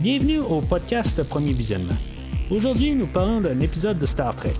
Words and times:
Bienvenue 0.00 0.38
au 0.38 0.60
podcast 0.60 1.20
Premier 1.24 1.52
Visionnement. 1.52 1.96
Aujourd'hui, 2.52 2.94
nous 2.94 3.08
parlons 3.08 3.40
d'un 3.40 3.58
épisode 3.58 3.98
de 3.98 4.06
Star 4.06 4.32
Trek. 4.36 4.52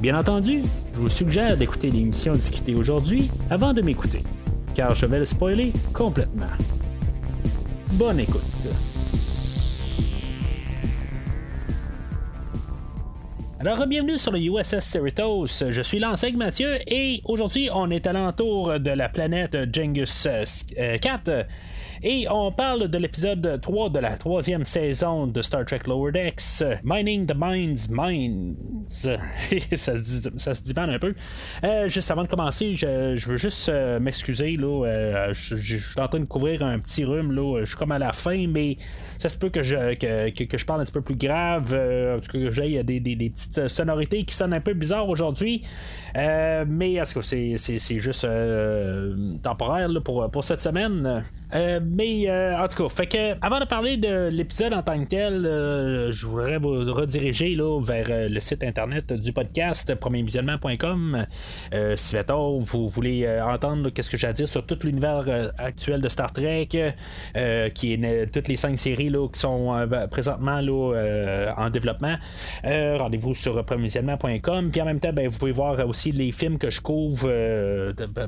Bien 0.00 0.16
entendu, 0.16 0.62
je 0.94 1.00
vous 1.00 1.08
suggère 1.08 1.56
d'écouter 1.56 1.90
l'émission 1.90 2.32
discutée 2.32 2.76
aujourd'hui 2.76 3.28
avant 3.50 3.72
de 3.72 3.82
m'écouter, 3.82 4.22
car 4.72 4.94
je 4.94 5.04
vais 5.06 5.18
le 5.18 5.24
spoiler 5.24 5.72
complètement. 5.92 6.46
Bonne 7.94 8.20
écoute. 8.20 8.40
Alors, 13.58 13.84
bienvenue 13.88 14.16
sur 14.16 14.30
le 14.30 14.38
USS 14.38 14.78
Cerritos. 14.78 15.64
Je 15.70 15.82
suis 15.82 15.98
Lanseg 15.98 16.36
Mathieu 16.36 16.78
et 16.86 17.20
aujourd'hui, 17.24 17.68
on 17.74 17.90
est 17.90 18.06
à 18.06 18.12
l'entour 18.12 18.78
de 18.78 18.90
la 18.90 19.08
planète 19.08 19.56
Genghis 19.74 20.22
4 21.00 21.46
et 22.02 22.26
on 22.30 22.52
parle 22.52 22.88
de 22.88 22.98
l'épisode 22.98 23.60
3 23.60 23.90
de 23.90 23.98
la 23.98 24.16
troisième 24.16 24.64
saison 24.64 25.26
de 25.26 25.42
Star 25.42 25.64
Trek 25.64 25.80
Lower 25.86 26.12
Decks, 26.12 26.62
Mining 26.84 27.26
the 27.26 27.34
Minds 27.34 27.88
Minds. 27.90 28.56
ça, 28.88 29.96
se 29.96 30.02
dit, 30.02 30.28
ça 30.38 30.54
se 30.54 30.62
dit 30.62 30.74
un 30.76 30.98
peu. 30.98 31.14
Euh, 31.64 31.88
juste 31.88 32.10
avant 32.10 32.22
de 32.22 32.28
commencer, 32.28 32.74
je, 32.74 33.28
veux 33.28 33.36
juste 33.36 33.68
euh, 33.68 33.98
m'excuser. 33.98 34.56
Euh, 34.60 35.32
je, 35.32 35.56
suis 35.56 36.00
en 36.00 36.08
train 36.08 36.20
de 36.20 36.26
couvrir 36.26 36.62
un 36.62 36.78
petit 36.78 37.04
rhume. 37.04 37.32
Là. 37.32 37.60
Je 37.60 37.66
suis 37.66 37.76
comme 37.76 37.92
à 37.92 37.98
la 37.98 38.12
fin, 38.12 38.46
mais 38.46 38.76
ça 39.18 39.28
se 39.28 39.38
peut 39.38 39.48
que 39.48 39.62
je, 39.62 39.94
que, 39.94 40.58
je 40.58 40.64
parle 40.64 40.80
un 40.80 40.84
petit 40.84 40.92
peu 40.92 41.02
plus 41.02 41.16
grave. 41.16 41.74
en 41.74 42.20
tout 42.20 42.30
cas, 42.32 42.38
que 42.38 42.50
j'ai 42.50 42.82
des, 42.82 43.00
des, 43.00 43.16
des, 43.16 43.30
petites 43.30 43.68
sonorités 43.68 44.24
qui 44.24 44.34
sonnent 44.34 44.52
un 44.52 44.60
peu 44.60 44.74
bizarres 44.74 45.08
aujourd'hui. 45.08 45.62
mais 46.14 47.00
en 47.00 47.04
tout 47.04 47.20
cas, 47.20 47.22
c'est 47.22 47.98
juste 47.98 48.26
temporaire 49.42 49.88
pour, 50.04 50.30
pour 50.30 50.44
cette 50.44 50.60
semaine. 50.60 51.24
Mais 51.88 52.28
euh, 52.28 52.58
en 52.58 52.68
tout 52.68 52.82
cas, 52.82 52.88
fait 52.88 53.06
que 53.06 53.44
avant 53.44 53.60
de 53.60 53.64
parler 53.64 53.96
de 53.96 54.28
l'épisode 54.28 54.72
en 54.72 54.82
tant 54.82 55.02
que 55.02 55.08
tel, 55.08 55.46
euh, 55.46 56.10
je 56.10 56.26
voudrais 56.26 56.58
vous 56.58 56.92
rediriger 56.92 57.54
là, 57.54 57.80
vers 57.80 58.06
le 58.08 58.40
site 58.40 58.64
internet 58.64 59.12
du 59.12 59.32
podcast 59.32 59.94
premiervisionnement.com. 59.94 61.26
si 61.96 62.16
vous 62.60 62.88
voulez 62.88 63.40
entendre 63.40 63.90
qu'est-ce 63.90 64.10
que 64.10 64.16
j'ai 64.16 64.26
à 64.26 64.32
dire 64.32 64.48
sur 64.48 64.64
tout 64.66 64.78
l'univers 64.82 65.24
actuel 65.58 66.00
de 66.00 66.08
Star 66.08 66.32
Trek, 66.32 66.68
qui 67.74 67.92
est 67.92 68.32
toutes 68.32 68.48
les 68.48 68.56
cinq 68.56 68.78
séries 68.78 69.10
là, 69.10 69.28
qui 69.28 69.40
sont 69.40 69.88
présentement 70.10 70.60
là, 70.60 71.54
en 71.56 71.70
développement, 71.70 72.16
rendez-vous 72.64 73.34
sur 73.34 73.64
premiervisionnement.com. 73.64 74.70
Puis 74.70 74.80
en 74.80 74.84
même 74.84 75.00
temps, 75.00 75.12
ben, 75.12 75.28
vous 75.28 75.38
pouvez 75.38 75.52
voir 75.52 75.86
aussi 75.86 76.12
les 76.12 76.32
films 76.32 76.58
que 76.58 76.70
je 76.70 76.80
couvre 76.80 77.28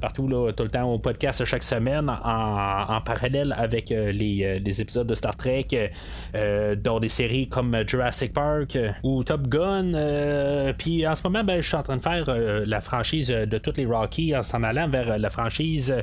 partout 0.00 0.28
là, 0.28 0.52
tout 0.52 0.64
le 0.64 0.70
temps 0.70 0.92
au 0.92 0.98
podcast 0.98 1.44
chaque 1.44 1.62
semaine 1.62 2.08
en 2.08 3.00
parallèle 3.00 3.47
avec 3.56 3.92
euh, 3.92 4.08
euh, 4.08 4.12
les, 4.12 4.80
épisodes 4.80 5.06
de 5.06 5.14
Star 5.14 5.36
Trek, 5.36 5.66
euh, 6.34 6.76
dans 6.76 7.00
des 7.00 7.08
séries 7.08 7.48
comme 7.48 7.76
Jurassic 7.86 8.32
Park 8.32 8.78
ou 9.02 9.24
Top 9.24 9.48
Gun. 9.48 9.92
Puis 10.78 11.06
en 11.06 11.14
ce 11.14 11.22
moment, 11.24 11.44
ben, 11.44 11.60
je 11.60 11.66
suis 11.66 11.76
en 11.76 11.82
train 11.82 11.96
de 11.96 12.02
faire 12.02 12.26
la 12.66 12.80
franchise 12.80 13.28
de 13.28 13.58
toutes 13.58 13.78
les 13.78 13.86
Rocky 13.86 14.34
en 14.36 14.42
s'en 14.42 14.62
allant 14.62 14.88
vers 14.88 15.18
la 15.18 15.30
franchise. 15.30 15.94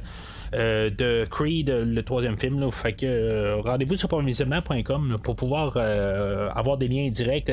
de 0.54 1.26
Creed, 1.26 1.70
le 1.70 2.02
troisième 2.04 2.38
film. 2.38 2.72
Fait 2.72 2.94
que 2.94 3.60
rendez-vous 3.62 3.96
sur 3.96 4.08
provisionnement.com 4.08 5.18
pour 5.24 5.36
pouvoir 5.36 5.78
avoir 5.78 6.78
des 6.78 6.88
liens 6.88 7.10
directs 7.10 7.52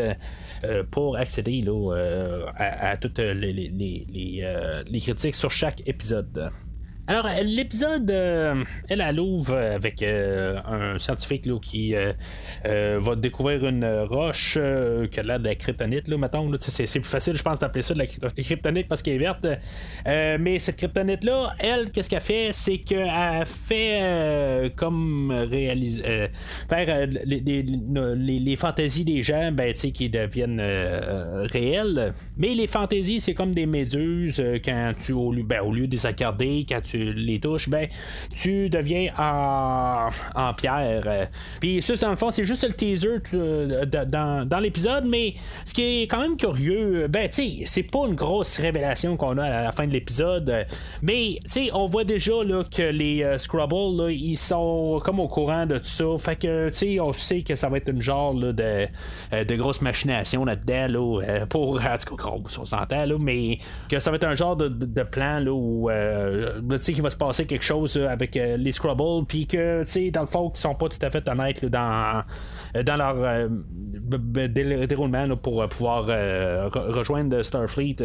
pour 0.90 1.16
accéder 1.16 1.64
à, 2.56 2.96
toutes 2.96 3.18
les, 3.18 4.44
critiques 5.00 5.34
sur 5.34 5.50
chaque 5.50 5.82
épisode. 5.86 6.52
Alors, 7.12 7.28
l'épisode, 7.44 8.10
euh, 8.10 8.64
elle, 8.88 9.04
elle 9.06 9.20
ouvre 9.20 9.54
avec 9.54 10.02
euh, 10.02 10.58
un 10.64 10.98
scientifique 10.98 11.44
là, 11.44 11.58
qui 11.60 11.94
euh, 11.94 12.98
va 13.02 13.16
découvrir 13.16 13.66
une 13.66 13.84
roche 14.08 14.54
qui 14.54 15.20
a 15.20 15.22
l'air 15.22 15.38
de 15.38 15.44
la 15.44 15.54
kryptonite, 15.54 16.08
là, 16.08 16.16
mettons. 16.16 16.50
c'est, 16.58 16.86
plus 16.86 17.02
facile, 17.10 17.36
je 17.36 17.42
pense, 17.42 17.58
d'appeler 17.58 17.82
ça 17.82 17.92
de 17.92 17.98
la 17.98 18.06
kryptonite 18.06 18.88
parce 18.88 19.02
qu'elle 19.02 19.16
est 19.16 19.18
verte. 19.18 19.46
mais 20.06 20.58
cette 20.58 20.76
kryptonite-là, 20.76 21.54
elle, 21.58 21.90
qu'est-ce 21.90 22.08
qu'elle 22.08 22.22
fait? 22.22 22.48
C'est 22.52 22.78
qu'elle 22.78 23.44
fait 23.44 24.72
comme 24.74 25.30
réaliser. 25.32 26.30
faire 26.70 27.06
les, 27.26 27.42
les, 27.42 28.56
fantaisies 28.56 29.04
des 29.04 29.22
gens 29.22 29.52
ben, 29.52 29.74
qui 29.74 30.08
deviennent 30.08 30.62
réelles. 30.62 32.14
Mais 32.38 32.54
les 32.54 32.68
fantaisies, 32.68 33.20
c'est 33.20 33.34
comme 33.34 33.52
des 33.52 33.66
méduses 33.66 34.42
quand 34.64 34.94
tu, 34.98 35.12
au 35.12 35.30
ben, 35.44 35.60
au 35.60 35.74
lieu 35.74 35.86
de 35.86 35.92
les 35.92 36.06
accorder, 36.06 36.64
quand 36.66 36.80
tu 36.80 37.01
les 37.02 37.40
touches, 37.40 37.68
ben, 37.68 37.88
tu 38.34 38.68
deviens 38.68 39.12
en, 39.18 40.08
en 40.34 40.54
pierre. 40.54 41.28
Puis 41.60 41.82
ça, 41.82 41.94
dans 41.94 42.10
le 42.10 42.16
fond, 42.16 42.30
c'est 42.30 42.44
juste 42.44 42.64
le 42.64 42.72
teaser 42.72 43.16
euh, 43.34 43.84
dans, 43.86 44.48
dans 44.48 44.58
l'épisode, 44.58 45.04
mais 45.06 45.34
ce 45.64 45.74
qui 45.74 45.82
est 45.82 46.02
quand 46.02 46.20
même 46.20 46.36
curieux, 46.36 47.06
ben, 47.08 47.28
tu 47.28 47.34
sais, 47.42 47.66
c'est 47.66 47.82
pas 47.82 48.06
une 48.08 48.14
grosse 48.14 48.58
révélation 48.58 49.16
qu'on 49.16 49.38
a 49.38 49.44
à 49.44 49.62
la 49.64 49.72
fin 49.72 49.86
de 49.86 49.92
l'épisode, 49.92 50.66
mais, 51.02 51.38
tu 51.44 51.50
sais, 51.50 51.70
on 51.72 51.86
voit 51.86 52.04
déjà 52.04 52.42
là, 52.44 52.64
que 52.64 52.82
les 52.82 53.22
euh, 53.22 53.38
Scrubble, 53.38 54.12
ils 54.12 54.36
sont 54.36 55.00
comme 55.04 55.20
au 55.20 55.28
courant 55.28 55.66
de 55.66 55.78
tout 55.78 55.84
ça. 55.84 56.04
Fait 56.18 56.36
que, 56.36 56.68
tu 56.68 56.74
sais, 56.74 57.00
on 57.00 57.12
sait 57.12 57.42
que 57.42 57.54
ça 57.54 57.68
va 57.68 57.78
être 57.78 57.88
une 57.88 58.02
genre 58.02 58.34
de, 58.34 58.54
euh, 59.32 59.44
de 59.44 59.54
grosse 59.56 59.80
machination 59.80 60.44
là-dedans, 60.44 60.86
là, 60.88 61.46
pour, 61.46 61.80
en 61.80 61.98
tout 61.98 62.16
cas, 62.16 62.30
on 62.34 62.64
s'entend, 62.64 63.04
là, 63.04 63.16
mais 63.18 63.58
que 63.88 63.98
ça 63.98 64.10
va 64.10 64.16
être 64.16 64.24
un 64.24 64.34
genre 64.34 64.56
de, 64.56 64.68
de 64.68 65.02
plan 65.02 65.38
là, 65.38 65.52
où 65.52 65.90
sais 66.82 66.92
qu'il 66.92 67.02
va 67.02 67.10
se 67.10 67.16
passer 67.16 67.46
quelque 67.46 67.64
chose 67.64 67.96
euh, 67.96 68.08
avec 68.08 68.36
euh, 68.36 68.56
les 68.56 68.72
Scrubble, 68.72 69.26
puis 69.26 69.46
que, 69.46 69.82
tu 69.84 69.90
sais, 69.90 70.10
dans 70.10 70.22
le 70.22 70.26
fond, 70.26 70.50
ils 70.54 70.58
sont 70.58 70.74
pas 70.74 70.88
tout 70.88 70.98
à 71.04 71.10
fait 71.10 71.26
honnêtes 71.28 71.64
dans, 71.64 72.22
euh, 72.76 72.82
dans 72.82 72.96
leur 72.96 73.48
déroulement 74.48 75.36
pour 75.36 75.66
pouvoir 75.68 76.06
rejoindre 76.74 77.42
Starfleet. 77.42 77.96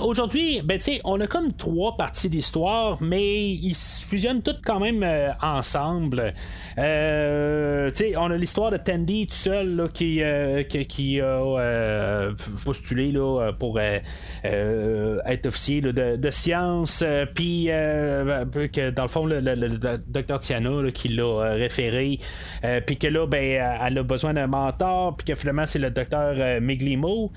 Aujourd'hui, 0.00 0.60
ben, 0.62 0.78
tu 0.78 0.84
sais, 0.84 1.00
on 1.04 1.20
a 1.20 1.26
comme 1.26 1.52
trois 1.52 1.96
parties 1.96 2.28
d'histoire, 2.28 2.98
mais 3.00 3.50
ils 3.50 3.74
fusionnent 3.74 4.42
toutes 4.42 4.62
quand 4.64 4.80
même 4.80 5.04
ensemble. 5.42 6.32
tu 6.76 6.82
sais, 6.82 8.16
on 8.16 8.30
a 8.30 8.36
l'histoire 8.36 8.70
de 8.70 8.76
Tandy 8.76 9.26
tout 9.26 9.34
seul 9.34 9.88
qui, 9.92 10.22
qui, 10.88 11.20
a 11.20 12.30
postulé 12.64 13.12
là, 13.12 13.52
pour 13.58 13.78
être 13.80 15.46
officier 15.46 15.80
de, 15.80 16.16
de, 16.16 16.30
science, 16.30 17.04
puis 17.34 17.70
euh, 18.24 18.68
que 18.68 18.90
dans 18.90 19.02
le 19.02 19.08
fond, 19.08 19.26
le, 19.26 19.38
docteur 20.06 20.38
Tiana 20.40 20.90
qui 20.92 21.08
l'a 21.08 21.22
euh, 21.22 21.54
référé, 21.54 22.18
euh, 22.64 22.80
puis 22.84 22.96
que 22.96 23.06
là, 23.06 23.26
ben, 23.26 23.78
elle 23.86 23.98
a 23.98 24.02
besoin 24.02 24.34
d'un 24.34 24.46
mentor, 24.46 25.16
puis 25.16 25.26
que 25.26 25.34
finalement, 25.34 25.66
c'est 25.66 25.78
le 25.78 25.90
docteur 25.90 26.60
Miglimo. 26.60 27.32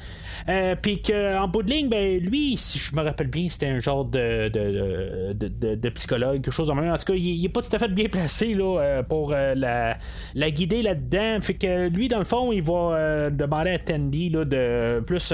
puis 0.81 1.01
qu'en 1.01 1.47
bout 1.47 1.63
de 1.63 1.71
ligne, 1.71 1.89
ben, 1.89 2.19
lui, 2.19 2.57
si 2.57 2.79
je 2.79 2.95
me 2.95 3.01
rappelle 3.01 3.27
bien, 3.27 3.47
c'était 3.49 3.67
un 3.67 3.79
genre 3.79 4.05
de, 4.05 4.49
de, 4.49 5.89
psychologue, 5.89 6.41
quelque 6.41 6.51
chose 6.51 6.67
de 6.67 6.73
même. 6.73 6.91
En 6.91 6.97
tout 6.97 7.05
cas, 7.05 7.15
il, 7.15 7.43
est 7.43 7.49
pas 7.49 7.61
tout 7.61 7.75
à 7.75 7.79
fait 7.79 7.89
bien 7.89 8.07
placé 8.07 8.53
là, 8.53 9.03
pour 9.03 9.31
la, 9.31 9.97
la, 10.35 10.51
guider 10.51 10.81
là-dedans. 10.81 11.41
Fait 11.41 11.55
que 11.55 11.89
lui, 11.89 12.07
dans 12.07 12.19
le 12.19 12.25
fond, 12.25 12.51
il 12.51 12.63
va 12.63 13.29
demander 13.29 13.71
à 13.71 13.79
Tandy 13.79 14.29
là, 14.29 14.45
de 14.45 14.99
plus 15.01 15.33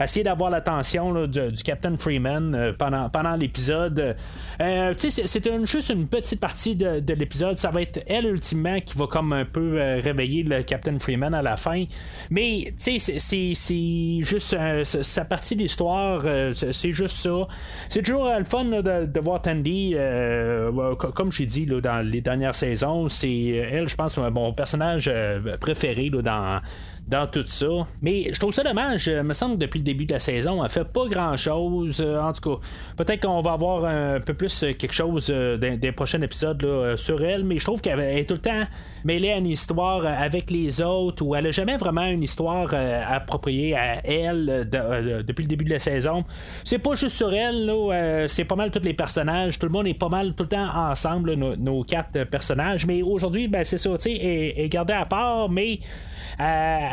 essayer 0.00 0.24
d'avoir 0.24 0.50
l'attention 0.50 1.26
du, 1.26 1.52
du, 1.52 1.62
Captain 1.62 1.96
Freeman 1.96 2.74
pendant, 2.78 3.08
pendant 3.10 3.36
l'épisode. 3.36 4.16
Euh, 4.64 4.94
c'est 4.96 5.66
juste 5.66 5.90
une 5.90 6.06
petite 6.06 6.40
partie 6.40 6.74
de, 6.74 7.12
l'épisode. 7.14 7.58
Ça 7.58 7.70
va 7.70 7.82
être 7.82 8.02
elle 8.06 8.26
ultimement 8.26 8.80
qui 8.80 8.96
va 8.96 9.06
comme 9.06 9.32
un 9.32 9.44
peu 9.44 9.80
euh, 9.80 10.00
réveiller 10.02 10.42
le 10.42 10.62
Captain 10.62 10.98
Freeman 10.98 11.34
à 11.34 11.42
la 11.42 11.56
fin. 11.56 11.84
Mais 12.30 12.72
c'est 12.78 12.98
juste 12.98 14.54
euh, 14.54 14.84
sa 14.84 15.24
partie 15.24 15.56
d'histoire. 15.56 16.24
c'est 16.54 16.92
juste 16.92 17.16
ça. 17.16 17.46
C'est 17.88 18.02
toujours 18.02 18.30
le 18.36 18.44
fun 18.44 18.64
de, 18.64 19.20
voir 19.20 19.42
Tandy. 19.42 19.94
comme 21.14 21.32
j'ai 21.32 21.46
dit 21.46 21.66
dans 21.66 22.06
les 22.06 22.20
dernières 22.20 22.54
saisons, 22.54 23.08
c'est 23.08 23.46
elle, 23.46 23.88
je 23.88 23.96
pense, 23.96 24.16
mon 24.16 24.52
personnage 24.52 25.10
préféré 25.60 26.10
dans 26.10 26.60
dans 27.06 27.26
tout 27.26 27.44
ça. 27.46 27.66
Mais 28.00 28.32
je 28.32 28.40
trouve 28.40 28.52
ça 28.52 28.62
dommage. 28.62 29.06
Il 29.06 29.22
me 29.22 29.32
semble 29.34 29.54
que 29.54 29.60
depuis 29.60 29.78
le 29.78 29.84
début 29.84 30.06
de 30.06 30.14
la 30.14 30.20
saison, 30.20 30.64
elle 30.64 30.70
fait 30.70 30.84
pas 30.84 31.06
grand 31.06 31.36
chose. 31.36 32.00
Euh, 32.00 32.20
en 32.20 32.32
tout 32.32 32.56
cas, 32.56 32.66
peut-être 32.96 33.26
qu'on 33.26 33.42
va 33.42 33.52
avoir 33.52 33.84
un 33.84 34.20
peu 34.20 34.34
plus 34.34 34.62
euh, 34.62 34.72
quelque 34.72 34.94
chose 34.94 35.28
euh, 35.30 35.56
des, 35.56 35.92
prochains 35.92 36.22
épisodes 36.22 36.96
sur 36.96 37.22
elle, 37.22 37.44
mais 37.44 37.58
je 37.58 37.64
trouve 37.64 37.80
qu'elle 37.80 38.00
est 38.00 38.24
tout 38.24 38.34
le 38.34 38.40
temps 38.40 38.64
mêlée 39.04 39.30
à 39.30 39.36
une 39.36 39.46
histoire 39.46 40.04
avec 40.06 40.50
les 40.50 40.80
autres 40.80 41.24
ou 41.24 41.34
elle 41.34 41.46
a 41.46 41.50
jamais 41.50 41.76
vraiment 41.76 42.06
une 42.06 42.22
histoire 42.22 42.74
appropriée 42.74 43.76
à 43.76 44.04
elle 44.04 44.68
depuis 44.68 45.42
le 45.42 45.48
début 45.48 45.64
de 45.64 45.70
la 45.70 45.78
saison. 45.78 46.24
C'est 46.64 46.78
pas 46.78 46.94
juste 46.94 47.16
sur 47.16 47.32
elle, 47.32 47.70
c'est 48.28 48.44
pas 48.44 48.56
mal 48.56 48.70
tous 48.70 48.82
les 48.82 48.94
personnages. 48.94 49.58
Tout 49.58 49.66
le 49.66 49.72
monde 49.72 49.86
est 49.86 49.94
pas 49.94 50.08
mal 50.08 50.34
tout 50.34 50.44
le 50.44 50.48
temps 50.48 50.68
ensemble, 50.74 51.34
nos, 51.34 51.84
quatre 51.84 52.24
personnages. 52.24 52.86
Mais 52.86 53.02
aujourd'hui, 53.02 53.46
ben, 53.46 53.62
c'est 53.62 53.78
ça, 53.78 53.90
tu 53.90 54.04
sais, 54.04 54.12
est, 54.12 54.64
est 54.64 54.68
gardé 54.68 54.94
à 54.94 55.06
part, 55.06 55.48
mais 55.48 55.78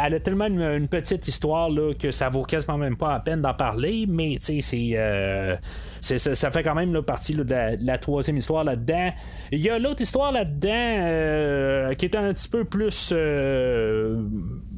elle 0.06 0.15
a 0.15 0.19
tellement 0.19 0.48
une, 0.48 0.88
petite 0.88 1.27
histoire 1.27 1.69
là, 1.69 1.94
que 1.94 2.12
ça 2.12 2.30
vaut 2.30 2.44
quasiment 2.44 2.77
même 2.77 2.95
pas 2.95 3.13
la 3.13 3.19
peine 3.19 3.42
d'en 3.42 3.53
parler, 3.53 4.06
mais 4.07 4.38
tu 4.39 4.45
sais, 4.45 4.62
c'est. 4.62 4.92
Euh, 4.95 5.56
ça, 6.01 6.51
fait 6.51 6.63
quand 6.63 6.75
même 6.75 7.01
partie 7.03 7.36
de, 7.36 7.45
la, 7.80 7.98
troisième 7.98 8.38
histoire 8.38 8.63
là-dedans. 8.63 9.12
Il 9.51 9.59
y 9.59 9.69
a 9.69 9.77
l'autre 9.77 10.01
histoire 10.01 10.31
là-dedans 10.31 10.69
euh, 10.71 11.94
qui 11.94 12.06
est 12.06 12.15
un 12.15 12.33
petit 12.33 12.50
peu 12.50 12.63
plus 12.63 13.13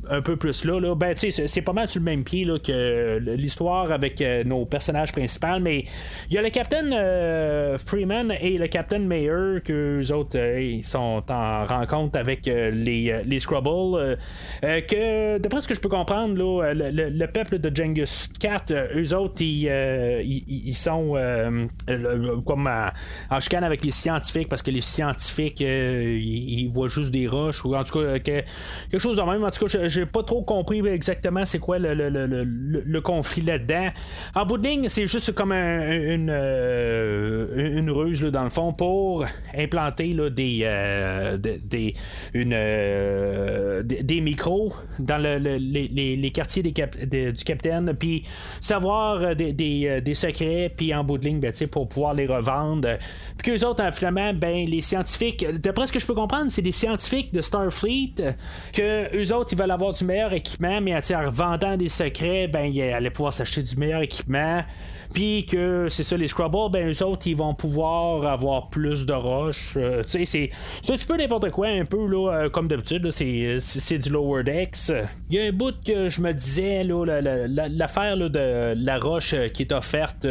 un 0.10 0.22
peu 0.22 0.36
plus 0.36 0.66
là, 0.66 0.80
là. 0.80 0.96
ben 0.96 1.16
c'est 1.16 1.62
pas 1.62 1.74
mal 1.74 1.88
sur 1.88 2.00
le 2.00 2.06
même 2.06 2.24
pied 2.24 2.46
là, 2.46 2.58
que 2.60 3.18
l'histoire 3.20 3.92
avec 3.92 4.24
nos 4.46 4.66
personnages 4.66 5.12
principaux 5.12 5.60
mais 5.62 5.86
il 6.30 6.36
y 6.36 6.38
a 6.38 6.42
le 6.42 6.50
Captain 6.50 7.78
Freeman 7.78 8.34
et 8.40 8.58
le 8.58 8.68
Captain 8.68 9.00
Mayer 9.00 9.62
que 9.64 10.02
eux 10.02 10.12
autres 10.12 10.38
ils 10.38 10.86
sont 10.86 11.24
en 11.30 11.66
rencontre 11.66 12.18
avec 12.18 12.46
les, 12.46 13.22
les 13.26 13.40
Scrubbles 13.40 14.18
que 14.62 15.38
d'après 15.38 15.62
ce 15.62 15.68
que 15.68 15.76
je 15.76 15.82
peux 15.82 15.90
comprendre 15.90 16.36
là, 16.36 16.74
le, 16.74 17.26
peuple 17.28 17.60
de 17.60 17.76
Genghis 17.76 18.30
Khan 18.40 18.58
eux 18.96 19.16
autres 19.16 19.42
ils, 19.42 19.68
ils, 20.48 20.76
sont 20.76 21.16
comme 22.46 22.70
en 23.30 23.40
chicane 23.40 23.64
avec 23.64 23.84
les 23.84 23.92
scientifiques 23.92 24.50
parce 24.50 24.62
que 24.62 24.72
les 24.72 24.82
scientifiques 24.82 25.62
ils, 25.62 26.70
voient 26.74 26.88
juste 26.88 27.12
des 27.12 27.28
roches 27.28 27.64
ou 27.66 27.76
en 27.76 27.84
tout 27.84 28.00
cas 28.00 28.20
quelque 28.20 29.00
chose 29.00 29.18
de 29.18 29.22
même 29.22 29.44
en 29.44 29.50
tout 29.50 29.66
cas 29.66 29.90
j'ai 29.94 30.06
pas 30.06 30.24
trop 30.24 30.42
compris 30.42 30.86
exactement 30.88 31.45
c'est 31.45 31.60
quoi 31.60 31.80
le, 31.80 31.94
le, 31.94 33.01
conflit 33.01 33.42
là-dedans. 33.42 33.90
En 34.36 34.45
bout 34.45 34.57
de 34.57 34.68
ligne, 34.68 34.90
c'est 34.90 35.07
juste 35.07 35.34
comme 35.34 35.51
une, 35.51 36.30
euh, 36.31 37.78
une 37.78 37.92
ruse 37.92 38.22
dans 38.22 38.44
le 38.44 38.50
fond 38.50 38.74
pour 38.74 39.25
implanter 39.56 40.13
là, 40.13 40.30
des, 40.30 40.62
euh, 40.63 41.38
des, 41.38 41.94
une, 42.34 42.54
euh, 42.54 43.84
des, 43.84 44.22
micros 44.22 44.74
dans 45.00 45.18
les, 45.18 45.60
les, 45.60 46.31
quartiers 46.31 46.63
des 46.63 46.72
du 46.72 47.44
capitaine, 47.44 47.94
puis 47.98 48.24
savoir 48.62 49.36
des, 49.36 49.54
des, 49.54 50.13
secrets, 50.16 50.74
puis 50.75 50.94
en 50.94 51.04
bout 51.04 51.18
de 51.18 51.25
ligne, 51.25 51.40
ben, 51.40 51.54
pour 51.72 51.88
pouvoir 51.88 52.13
les 52.13 52.25
revendre. 52.25 52.98
Puis 53.38 53.51
qu'eux 53.51 53.66
autres, 53.66 53.84
finalement, 53.94 54.34
ben, 54.34 54.66
les 54.66 54.81
scientifiques, 54.81 55.45
d'après 55.60 55.88
ce 55.88 55.94
que 55.94 56.00
je 56.00 56.06
peux 56.06 56.16
comprendre, 56.16 56.50
c'est 56.50 56.62
des 56.62 56.72
scientifiques 56.72 57.34
de 57.34 57.42
Starfleet 57.42 58.13
que 58.72 59.16
eux 59.16 59.34
autres, 59.36 59.54
ils 59.54 59.60
veulent 59.60 59.72
avoir 59.72 59.82
du 59.91 60.06
meilleur 60.06 60.33
équipement, 60.33 60.80
mais 60.81 60.95
en 60.95 61.30
vendant 61.30 61.77
des 61.77 61.89
secrets, 61.89 62.47
ben, 62.47 62.65
ils 62.65 62.81
allaient 62.81 63.09
pouvoir 63.09 63.33
s'acheter 63.33 63.62
du 63.62 63.75
meilleur 63.75 64.01
équipement. 64.01 64.63
Puis 65.13 65.45
que 65.45 65.88
c'est 65.89 66.04
ça, 66.04 66.18
les 66.18 66.27
Scrubbles, 66.27 66.71
ben 66.71 66.92
eux 66.92 67.04
autres, 67.04 67.27
ils 67.27 67.36
vont 67.36 67.54
pouvoir 67.54 68.25
avoir 68.25 68.69
plus 68.69 69.06
de 69.06 69.13
roches. 69.13 69.75
Euh, 69.77 70.01
tu 70.04 70.25
sais, 70.25 70.25
c'est, 70.25 70.50
un 70.92 70.95
petit 70.95 71.06
peu 71.06 71.18
n'importe 71.18 71.51
quoi, 71.51 71.68
un 71.68 71.86
peu, 71.86 72.07
là, 72.07 72.31
euh, 72.31 72.50
comme 72.50 72.68
d'habitude, 72.68 73.12
c'est, 73.12 73.98
du 74.00 74.10
lower 74.10 74.44
decks. 74.44 74.92
Il 75.30 75.36
y 75.36 75.39
a 75.39 75.45
un 75.45 75.51
bout 75.51 75.75
que 75.86 76.10
je 76.10 76.19
me 76.19 76.33
disais, 76.33 76.83
là, 76.83 77.21
l'affaire 77.69 78.18
de 78.18 78.74
la 78.75 78.98
roche 78.98 79.33
euh, 79.33 79.48
qui 79.50 79.63
est 79.63 79.71
offerte 79.71 80.25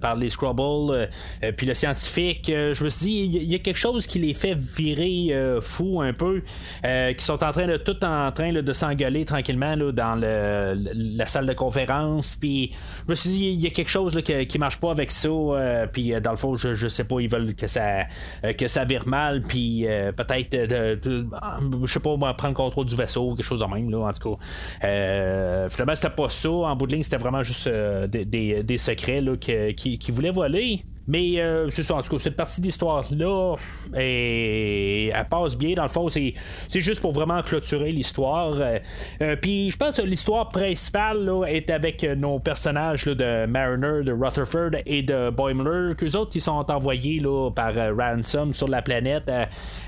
par 0.00 0.16
les 0.16 0.30
Scrubbles, 0.30 1.08
puis 1.56 1.66
le 1.66 1.74
scientifique, 1.74 2.46
je 2.48 2.82
me 2.84 2.88
suis 2.88 3.06
dit, 3.06 3.38
il 3.38 3.44
y, 3.44 3.54
a 3.54 3.58
quelque 3.58 3.78
chose 3.78 4.06
qui 4.06 4.18
les 4.18 4.34
fait 4.34 4.56
virer 4.56 5.32
fou 5.60 6.00
un 6.00 6.12
peu, 6.12 6.42
qui 6.82 7.24
sont 7.24 7.42
en 7.44 7.52
train 7.52 7.66
de 7.66 7.76
tout 7.76 8.04
en 8.04 8.32
train 8.32 8.52
de 8.52 8.72
s'engueuler 8.72 9.24
tranquillement 9.24 9.76
dans 9.76 10.18
la 10.20 11.26
salle 11.26 11.46
de 11.46 11.52
conférence. 11.52 12.36
Puis 12.36 12.72
je 13.06 13.10
me 13.10 13.14
suis 13.14 13.30
dit, 13.30 13.44
il 13.46 13.60
y 13.60 13.66
a 13.66 13.70
quelque 13.70 13.90
chose 13.90 14.15
qui, 14.20 14.58
marche 14.58 14.78
pas 14.78 14.90
avec 14.90 15.10
ça. 15.10 15.28
Euh, 15.28 15.86
puis 15.86 16.12
euh, 16.12 16.20
dans 16.20 16.30
le 16.30 16.36
fond, 16.36 16.56
je, 16.56 16.74
je 16.74 16.88
sais 16.88 17.04
pas, 17.04 17.20
ils 17.20 17.28
veulent 17.28 17.54
que 17.54 17.66
ça 17.66 18.06
euh, 18.44 18.52
que 18.52 18.66
ça 18.66 18.84
vire 18.84 19.06
mal. 19.06 19.42
Puis 19.42 19.86
peut-être, 20.16 20.56
je 21.04 21.92
sais 21.92 22.00
pas, 22.00 22.16
prendre 22.34 22.48
le 22.48 22.54
contrôle 22.54 22.86
du 22.86 22.96
vaisseau, 22.96 23.34
quelque 23.34 23.44
chose 23.44 23.60
de 23.60 23.66
même. 23.66 23.90
Là, 23.90 23.98
en 23.98 24.12
tout 24.12 24.36
cas, 24.36 25.68
finalement, 25.68 25.94
c'était 25.94 26.10
pas 26.10 26.28
ça. 26.28 26.50
En 26.50 26.76
bout 26.76 26.86
de 26.86 26.92
ligne, 26.92 27.02
c'était 27.02 27.16
vraiment 27.16 27.42
juste 27.42 27.68
des, 27.68 28.24
des, 28.62 28.78
secrets 28.78 29.20
là, 29.20 29.36
qui, 29.36 29.98
qui 29.98 30.10
voulaient 30.10 30.30
voler. 30.30 30.82
Mais 31.08 31.40
euh, 31.40 31.70
c'est 31.70 31.82
ça, 31.82 31.94
en 31.94 32.02
tout 32.02 32.10
cas, 32.10 32.18
cette 32.18 32.36
partie 32.36 32.60
d'histoire-là, 32.60 33.56
elle 33.94 35.26
passe 35.30 35.56
bien. 35.56 35.74
Dans 35.74 35.84
le 35.84 35.88
fond, 35.88 36.08
c'est, 36.08 36.34
juste 36.74 37.00
pour 37.00 37.12
vraiment 37.12 37.42
clôturer 37.42 37.92
l'histoire. 37.92 38.54
Euh, 38.60 38.78
euh, 39.22 39.36
puis 39.36 39.70
je 39.70 39.76
pense 39.76 39.96
que 39.96 40.02
l'histoire 40.02 40.50
principale 40.50 41.24
là, 41.24 41.44
est 41.44 41.70
avec 41.70 42.02
nos 42.02 42.38
personnages 42.38 43.04
de 43.04 43.46
Mariner, 43.46 44.02
de 44.04 44.12
Rutherford 44.12 44.70
et 44.84 45.02
de 45.02 45.30
Boimler, 45.30 45.94
qu'eux 45.96 46.16
autres, 46.16 46.32
ils 46.34 46.40
sont 46.40 46.70
envoyés 46.70 47.20
là, 47.20 47.50
par 47.50 47.72
Ransom 47.96 48.52
sur 48.52 48.68
la 48.68 48.82
planète 48.82 49.30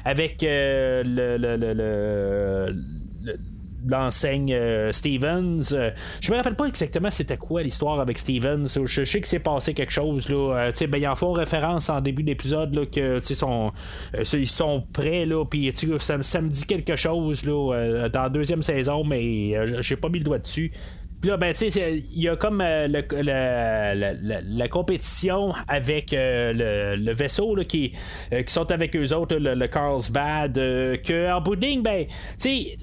avec 0.04 0.38
le, 0.42 1.02
le, 1.04 1.56
le, 1.56 2.72
le 3.24 3.38
l'enseigne 3.86 4.52
euh, 4.52 4.92
Stevens. 4.92 5.72
Euh, 5.72 5.90
je 6.20 6.30
me 6.30 6.36
rappelle 6.36 6.56
pas 6.56 6.66
exactement 6.66 7.10
c'était 7.10 7.36
quoi 7.36 7.62
l'histoire 7.62 8.00
avec 8.00 8.18
Stevens. 8.18 8.66
Je, 8.84 9.04
sais 9.04 9.20
que 9.20 9.26
c'est 9.26 9.38
passé 9.38 9.74
quelque 9.74 9.92
chose. 9.92 10.28
Là. 10.28 10.70
Euh, 10.70 10.86
ben, 10.88 10.98
ils 10.98 11.08
en 11.08 11.14
font 11.14 11.32
référence 11.32 11.90
en 11.90 12.00
début 12.00 12.22
d'épisode 12.22 12.90
que 12.90 13.20
sont, 13.20 13.72
ils 14.32 14.48
sont 14.48 14.84
prêts. 14.92 15.26
Là, 15.26 15.44
puis, 15.44 15.72
ça, 15.98 16.22
ça, 16.22 16.40
me 16.40 16.48
dit 16.48 16.66
quelque 16.66 16.96
chose 16.96 17.44
là, 17.44 18.08
dans 18.08 18.22
la 18.22 18.28
deuxième 18.28 18.62
saison, 18.62 19.04
mais 19.04 19.54
j'ai 19.82 19.96
pas 19.96 20.08
mis 20.08 20.18
le 20.18 20.24
doigt 20.24 20.38
dessus. 20.38 20.72
Puis 21.20 21.30
ben, 21.36 21.52
tu 21.52 21.68
sais, 21.68 22.04
il 22.12 22.22
y 22.22 22.28
a 22.28 22.36
comme 22.36 22.60
euh, 22.60 22.86
la, 22.86 24.68
compétition 24.68 25.52
avec 25.66 26.12
euh, 26.12 26.96
le, 26.96 27.12
vaisseau 27.12 27.56
qui, 27.68 27.92
euh, 28.32 28.42
qui 28.42 28.52
sont 28.52 28.70
avec 28.70 28.94
eux 28.94 29.12
autres, 29.12 29.34
le, 29.36 29.66
Carlsbad, 29.66 30.54
que 30.54 31.32
en 31.32 31.40
bout 31.40 31.56
ben, 31.56 32.06
tu 32.06 32.14
sais, 32.36 32.78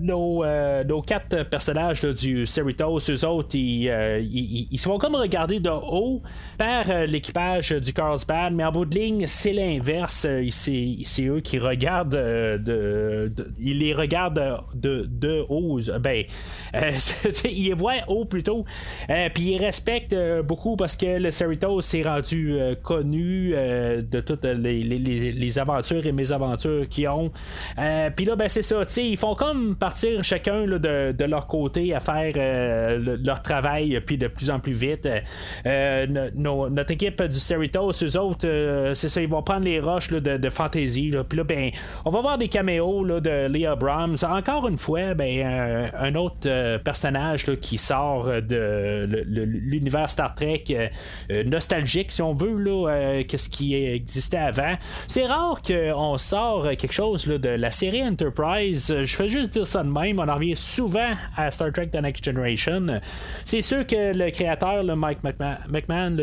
nos, 0.00 0.44
nos, 0.84 1.02
quatre 1.02 1.44
personnages 1.44 2.02
du 2.02 2.44
Cerritos, 2.44 2.98
eux 3.08 3.24
autres, 3.24 3.54
ils, 3.54 4.78
se 4.78 4.82
font 4.82 4.98
comme 4.98 5.14
regarder 5.14 5.58
de 5.58 5.70
haut 5.70 6.22
par 6.58 6.84
l'équipage 7.06 7.72
du 7.72 7.94
Carlsbad, 7.94 8.52
mais 8.52 8.64
en 8.64 8.72
bout 8.72 8.84
de 8.84 8.98
ligne, 8.98 9.26
c'est 9.26 9.54
l'inverse. 9.54 10.26
c'est 10.50 11.26
eux 11.26 11.40
qui 11.40 11.58
regardent 11.58 12.10
de, 12.10 13.32
ils 13.58 13.78
les 13.78 13.94
regardent 13.94 14.62
de, 14.74 15.08
de 15.10 15.46
haut. 15.48 15.80
Ben, 16.00 16.24
ils 17.44 17.77
voit 17.78 17.94
haut 18.08 18.24
plutôt. 18.24 18.64
Euh, 19.10 19.28
puis 19.32 19.54
il 19.54 19.58
respecte 19.58 20.12
euh, 20.12 20.42
beaucoup 20.42 20.76
parce 20.76 20.96
que 20.96 21.18
le 21.18 21.30
Cerritos 21.30 21.80
s'est 21.80 22.02
rendu 22.02 22.54
euh, 22.58 22.74
connu 22.74 23.50
de 23.50 24.20
toutes 24.20 24.44
les, 24.44 24.82
les, 24.82 25.58
aventures 25.58 26.06
et 26.06 26.12
mésaventures 26.12 26.88
qu'ils 26.88 27.08
ont. 27.08 27.30
puis 28.16 28.24
là, 28.24 28.36
ben 28.36 28.48
c'est 28.48 28.62
ça, 28.62 28.82
ils 28.98 29.16
font 29.16 29.34
comme 29.34 29.76
partir 29.76 30.22
chacun 30.22 30.66
de, 30.66 31.24
leur 31.24 31.46
côté 31.46 31.94
à 31.94 32.00
faire 32.00 32.34
leur 32.98 33.42
travail, 33.42 34.00
puis 34.04 34.18
de 34.18 34.28
plus 34.28 34.50
en 34.50 34.58
plus 34.60 34.72
vite. 34.72 35.08
notre 35.64 36.90
équipe 36.90 37.22
du 37.22 37.38
Cerritos, 37.38 37.92
eux 38.02 38.18
autres, 38.18 38.92
c'est 38.94 39.08
ça, 39.08 39.20
ils 39.20 39.28
vont 39.28 39.42
prendre 39.42 39.64
les 39.64 39.80
roches 39.80 40.10
de, 40.10 40.36
de 40.36 40.50
fantasy. 40.50 41.12
Puis 41.28 41.38
là, 41.38 41.44
ben, 41.44 41.70
on 42.04 42.10
va 42.10 42.20
voir 42.20 42.38
des 42.38 42.48
caméos 42.48 43.04
de 43.20 43.46
Leah 43.46 43.76
Brahms. 43.76 44.16
Encore 44.22 44.68
une 44.68 44.78
fois, 44.78 45.14
ben, 45.14 45.90
un, 45.98 46.14
autre 46.14 46.78
personnage 46.78 47.46
qui 47.60 47.67
qui 47.68 47.76
sort 47.76 48.28
euh, 48.28 48.40
de 48.40 49.42
l'univers 49.42 50.08
Star 50.08 50.34
Trek 50.34 50.64
euh, 50.70 50.88
euh, 51.30 51.44
nostalgique, 51.44 52.10
si 52.10 52.22
on 52.22 52.32
veut, 52.32 52.56
là, 52.56 53.22
qu'est-ce 53.24 53.50
qui 53.50 53.74
existait 53.74 54.38
avant. 54.38 54.74
C'est 55.06 55.26
rare 55.26 55.60
qu'on 55.60 56.16
sort 56.16 56.68
quelque 56.78 56.92
chose 56.92 57.26
de 57.26 57.48
la 57.48 57.70
série 57.70 58.02
Enterprise. 58.02 58.94
Je 59.04 59.16
fais 59.16 59.28
juste 59.28 59.52
dire 59.52 59.66
ça 59.66 59.82
de 59.82 59.90
même. 59.90 60.18
On 60.18 60.28
en 60.28 60.34
revient 60.34 60.56
souvent 60.56 61.12
à 61.36 61.50
Star 61.50 61.70
Trek 61.72 61.88
The 61.88 62.00
Next 62.00 62.24
Generation. 62.24 63.00
C'est 63.44 63.62
sûr 63.62 63.86
que 63.86 64.14
le 64.14 64.30
créateur, 64.30 64.84
Mike 64.84 65.18
McMahon, 65.22 66.16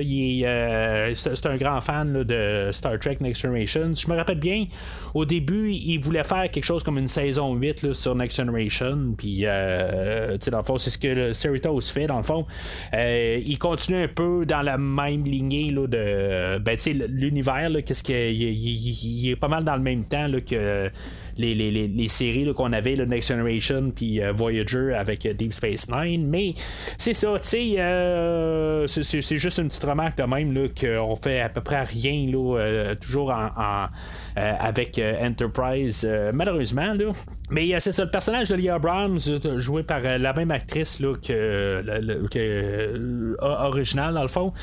c'est 1.15 1.45
un 1.45 1.57
grand 1.57 1.81
fan 1.81 2.23
de 2.23 2.69
Star 2.71 2.99
Trek 2.99 3.17
Next 3.19 3.43
Generation. 3.43 3.93
Je 3.93 4.09
me 4.09 4.15
rappelle 4.15 4.39
bien, 4.39 4.65
au 5.13 5.25
début, 5.25 5.71
il 5.71 5.99
voulait 5.99 6.23
faire 6.23 6.49
quelque 6.49 6.65
chose 6.65 6.81
comme 6.81 6.97
une 6.97 7.07
saison 7.07 7.53
8 7.53 7.93
sur 7.93 8.15
Next 8.15 8.37
Generation. 8.37 9.13
Puis, 9.15 9.41
dans 9.41 10.57
le 10.57 10.63
fond, 10.63 10.77
c'est 10.79 10.89
ce 10.89 10.97
que 10.97 11.07
le 11.07 11.35
Cerritos 11.36 11.82
fait, 11.82 12.08
dans 12.08 12.18
le 12.18 12.24
fond. 12.24 12.46
Euh, 12.94 13.42
il 13.46 13.58
continue 13.60 14.04
un 14.04 14.08
peu 14.08 14.46
dans 14.46 14.62
la 14.62 14.77
même 14.77 15.25
lignée 15.25 15.70
là, 15.72 15.88
de 15.88 16.58
ben, 16.60 16.77
l'univers. 17.10 17.70
Qu'est-ce 17.86 18.04
qu'il 18.04 18.15
il, 18.15 19.30
est 19.30 19.36
pas 19.36 19.48
mal 19.48 19.63
dans 19.63 19.75
le 19.75 19.82
même 19.82 20.06
temps 20.06 20.27
là, 20.27 20.42
que 20.42 20.89
les, 21.38 21.56
les, 21.56 21.88
les, 21.88 22.08
séries 22.08 22.51
qu'on 22.54 22.74
avait, 22.74 22.96
le 22.96 23.06
Next 23.06 23.30
Generation 23.30 23.92
puis 23.92 24.22
euh, 24.22 24.32
Voyager 24.32 24.94
avec 24.94 25.25
euh, 25.25 25.34
Deep 25.34 25.54
Space 25.54 25.88
Nine. 25.89 26.27
Mais 26.27 26.54
c'est 26.98 27.13
ça, 27.13 27.34
tu 27.39 27.48
sais, 27.48 27.75
euh, 27.77 28.88
c'est 28.88 29.38
juste 29.38 29.58
une 29.60 29.68
petite 29.68 29.84
remarque 29.84 30.18
de 30.18 30.24
même 30.24 30.70
qu'on 30.70 31.15
fait 31.15 31.42
à 31.42 31.50
peu 31.50 31.62
près 31.62 31.84
rien, 31.84 32.27
là, 32.32 32.96
toujours 32.96 33.32
en, 33.32 33.88
avec 34.36 35.01
Enterprise, 35.22 36.08
malheureusement. 36.34 36.94
Là. 36.94 37.12
Mais 37.50 37.80
c'est 37.80 37.92
ça, 37.92 38.04
le 38.04 38.10
personnage 38.10 38.50
de 38.50 38.56
Leah 38.56 38.80
Brahms, 38.80 39.20
joué 39.58 39.84
par 39.84 40.01
la 40.01 40.34
même 40.34 40.51
actrice 40.51 41.00
là, 41.00 41.15
que, 41.15 42.27
que 42.32 43.36
original 43.39 44.13
dans 44.13 44.22
le 44.22 44.27
fond, 44.27 44.54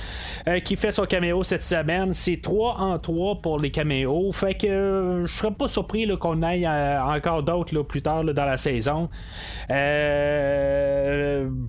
qui 0.65 0.77
fait 0.77 0.93
son 0.93 1.05
caméo 1.05 1.43
cette 1.43 1.63
semaine. 1.63 2.13
C'est 2.13 2.41
3 2.41 2.77
en 2.79 2.99
3 2.99 3.41
pour 3.41 3.59
les 3.59 3.71
caméos. 3.71 4.33
Fait 4.33 4.55
que 4.55 5.25
je 5.27 5.33
serais 5.33 5.53
pas 5.53 5.69
surpris 5.69 6.09
qu'on 6.19 6.43
aille 6.43 6.62
encore 6.67 7.43
d'autres 7.43 7.83
plus 7.83 8.03
tard 8.03 8.25
dans 8.25 8.45
la 8.45 8.57
saison. 8.57 9.09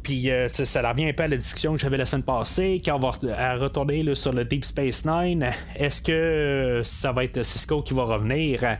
Puis 0.04 0.30
ça, 0.48 0.66
ça, 0.66 0.90
revient 0.90 1.10
un 1.10 1.14
peu 1.14 1.24
à 1.24 1.28
la 1.28 1.38
discussion 1.38 1.74
que 1.74 1.80
j'avais 1.80 1.98
la 1.98 2.06
semaine 2.06 2.24
passée, 2.24 2.82
quand 2.84 2.96
on 2.96 3.00
va 3.00 3.12
retourner 3.56 4.14
sur 4.16 4.34
le 4.34 4.46
Deep 4.46 4.66
Space 4.66 5.06
Nine. 5.06 5.50
Est-ce 5.76 6.02
que 6.02 6.82
ça 6.84 7.12
va 7.12 7.24
être 7.24 7.44
Cisco 7.44 7.82
qui 7.82 7.94
va 7.94 8.04
revenir? 8.04 8.78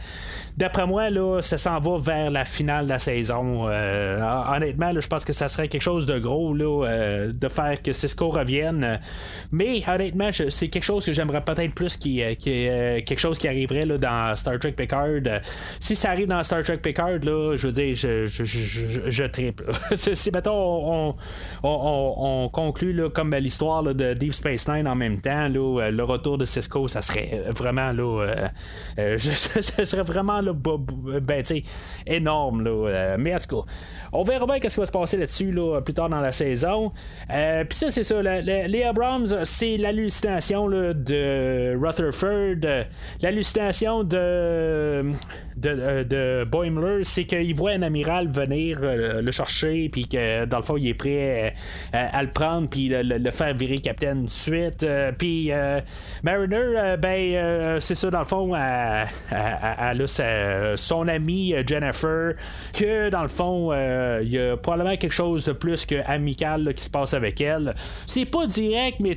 D'après 0.58 0.86
moi, 0.86 1.10
là, 1.10 1.42
ça 1.42 1.58
s'en 1.58 1.80
va 1.80 1.98
vers 1.98 2.30
la 2.30 2.46
finale 2.46 2.86
de 2.86 2.90
la 2.90 3.00
saison. 3.00 3.68
Euh, 3.68 4.20
honnêtement, 4.56 4.92
je 4.98 5.08
pense 5.08 5.26
que 5.26 5.34
ça 5.34 5.48
serait 5.48 5.68
quelque 5.68 5.82
chose 5.82 6.06
de 6.06 6.20
gros 6.20 6.56
euh, 6.56 7.32
de 7.34 7.48
faire 7.48 7.82
que 7.82 7.92
Cisco 7.92 8.30
revienne. 8.30 9.00
Mais 9.52 9.82
honnêtement, 9.88 10.30
c'est 10.50 10.70
quelque 10.70 10.84
chose 10.84 11.06
que 11.06 11.14
j'aimerais 11.14 11.44
peut-être 11.44 11.74
plus 11.74 11.98
qui, 11.98 12.22
euh, 12.22 12.36
quelque 12.36 13.20
chose 13.20 13.40
qui 13.40 13.48
arriverait 13.48 13.86
dans 13.86 14.36
Star 14.36 14.60
Trek 14.60 14.74
Picard. 14.74 15.42
si 15.80 15.96
arrive 16.10 16.28
dans 16.28 16.44
Star 16.44 16.64
Trek 16.64 16.78
Picard, 16.78 17.20
là, 17.24 17.56
je 17.56 17.68
veux 17.68 17.74
dire, 17.74 17.96
je, 17.96 18.26
je, 18.26 19.24
triple. 19.26 19.66
si 19.96 20.32
mettons 20.34 20.52
on, 20.54 21.16
on, 21.64 22.16
on, 22.18 22.50
conclut 22.50 22.94
là, 22.94 23.10
comme 23.10 23.34
l'histoire 23.36 23.84
de 23.84 24.14
Deep 24.14 24.34
Space 24.34 24.68
Nine 24.68 24.88
en 24.88 24.96
même 24.96 25.22
temps, 25.22 25.48
là, 25.48 25.92
le 25.92 26.04
retour 26.04 26.38
de 26.38 26.46
Cisco, 26.46 26.88
ça 26.88 27.02
serait 27.02 27.44
vraiment 27.50 27.92
là, 27.92 28.50
ça 29.18 29.86
serait 29.86 30.04
vraiment 30.04 30.42
ben, 30.44 31.44
énorme. 32.08 32.64
Là, 32.64 32.90
euh, 32.90 33.16
mais 33.20 33.36
en 33.36 33.40
tout 33.40 33.62
cas, 33.62 33.72
on 34.12 34.24
verra 34.24 34.46
bien 34.46 34.58
ce 34.62 34.74
qui 34.74 34.80
va 34.80 34.86
se 34.86 34.92
passer 34.92 35.18
là-dessus 35.18 35.52
là, 35.52 35.82
plus 35.82 35.94
tard 35.94 36.10
dans 36.10 36.22
la 36.22 36.32
saison. 36.32 36.92
Euh, 37.32 37.64
Puis 37.66 37.78
ça, 37.78 37.90
c'est 37.90 38.04
ça. 38.04 38.22
les 38.22 38.84
Abrams, 38.84 39.28
c'est 39.44 39.78
l'hallucination 39.78 40.68
de 40.68 41.76
Rutherford. 41.76 42.86
L'hallucination 43.22 44.04
de, 44.04 45.14
euh, 45.94 46.04
de 46.04 46.46
Boimler, 46.46 47.04
c'est 47.04 47.26
qu'il 47.26 47.54
voit 47.56 47.72
un 47.72 47.82
amiral 47.82 48.28
venir 48.28 48.80
euh, 48.82 49.22
le 49.22 49.32
chercher, 49.32 49.90
puis 49.90 50.08
que 50.08 50.46
dans 50.46 50.58
le 50.58 50.64
fond, 50.64 50.78
il 50.78 50.88
est 50.88 50.94
prêt 50.94 51.54
à, 51.92 52.22
le 52.24 52.30
prendre, 52.30 52.70
puis 52.70 52.90
le, 52.92 53.32
faire 53.32 53.54
virer 53.54 53.78
capitaine 53.78 54.26
de 54.26 54.30
suite. 54.30 54.86
puis 55.18 55.52
Mariner, 56.24 56.96
ben, 57.00 57.80
c'est 57.80 57.96
ça, 57.96 58.10
dans 58.10 58.20
le 58.20 58.26
fond, 58.26 58.56
elle, 58.56 60.02
a 60.02 60.76
son 60.76 61.08
amie 61.08 61.54
Jennifer, 61.68 62.34
que 62.74 63.10
dans 63.10 63.24
le 63.24 63.28
fond, 63.28 63.74
il 64.22 64.30
y 64.30 64.40
a 64.40 64.58
probablement 64.58 64.96
quelque 64.98 65.14
chose 65.14 65.46
de 65.46 65.54
plus 65.54 65.86
que 65.86 65.96
amical 66.06 66.74
qui 66.76 66.84
se 66.84 66.90
passe 66.90 67.14
avec 67.14 67.42
elle. 67.42 67.74
C'est 68.06 68.26
pas 68.26 68.46
direct, 68.46 69.00
mais 69.00 69.16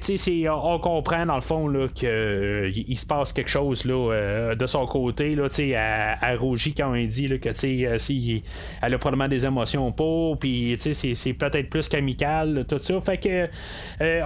on 0.48 0.78
comprend 0.78 1.26
dans 1.26 1.34
le 1.34 1.40
fond 1.40 1.88
qu'il 1.94 2.08
euh, 2.08 2.70
il 2.74 2.98
se 2.98 3.06
passe 3.06 3.32
quelque 3.32 3.50
chose 3.50 3.84
là, 3.84 4.12
euh, 4.12 4.54
de 4.54 4.66
son 4.66 4.86
côté. 4.86 5.34
Là, 5.34 5.48
à, 5.76 6.26
à 6.26 6.36
rougit 6.36 6.65
quand 6.74 6.90
on 6.92 7.04
dit 7.06 7.28
que 7.40 7.48
euh, 7.48 7.98
si, 7.98 8.42
elle 8.82 8.94
a 8.94 8.98
probablement 8.98 9.28
des 9.28 9.44
émotions 9.44 9.92
pour, 9.92 10.38
puis 10.38 10.76
c'est, 10.78 11.32
peut-être 11.34 11.68
plus 11.68 11.88
qu'amical, 11.88 12.64
tout 12.68 12.78
ça. 12.78 13.00
Fait 13.00 13.18
que 13.18 13.48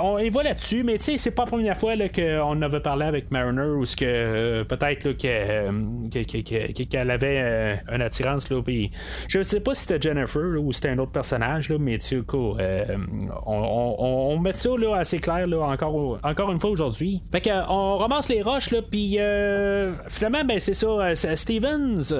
on 0.00 0.18
y 0.18 0.30
va 0.30 0.42
là-dessus, 0.42 0.82
mais 0.85 0.99
c'est 0.99 1.30
pas 1.30 1.44
la 1.44 1.50
première 1.50 1.76
fois 1.76 1.94
qu'on 2.09 2.62
avait 2.62 2.80
parlé 2.80 3.06
avec 3.06 3.30
Mariner 3.30 3.76
ou 3.76 3.85
ce 3.85 3.97
que 3.97 4.62
peut-être 4.64 5.12
qu'elle 6.88 7.11
avait 7.11 7.80
une 7.90 8.02
attirance. 8.02 8.50
Là, 8.50 8.62
pis, 8.62 8.90
je 9.28 9.42
sais 9.42 9.61
pas 9.61 9.75
si 9.75 9.82
c'était 9.82 10.00
Jennifer 10.00 10.61
ou 10.61 10.73
c'était 10.73 10.90
un 10.90 10.99
autre 10.99 11.12
personnage, 11.12 11.73
mais 11.78 11.99
euh, 12.35 12.97
on, 13.47 14.38
met 14.38 14.52
ça 14.52 14.70
là, 14.76 14.97
assez 14.97 15.18
clair 15.18 15.47
là, 15.47 15.61
encore, 15.61 16.18
encore 16.23 16.52
une 16.52 16.61
fois 16.61 16.70
aujourd'hui. 16.70 17.23
Fait 17.32 17.40
que, 17.40 17.50
on 17.68 17.99
ramasse 17.99 18.28
les 18.28 18.42
roches, 18.42 18.70
là, 18.70 18.80
puis 18.88 19.16
euh, 19.18 19.92
finalement, 20.09 20.44
ben, 20.44 20.59
c'est 20.59 20.75
ça. 20.75 20.87
Euh, 20.87 21.14
Stevens, 21.14 22.12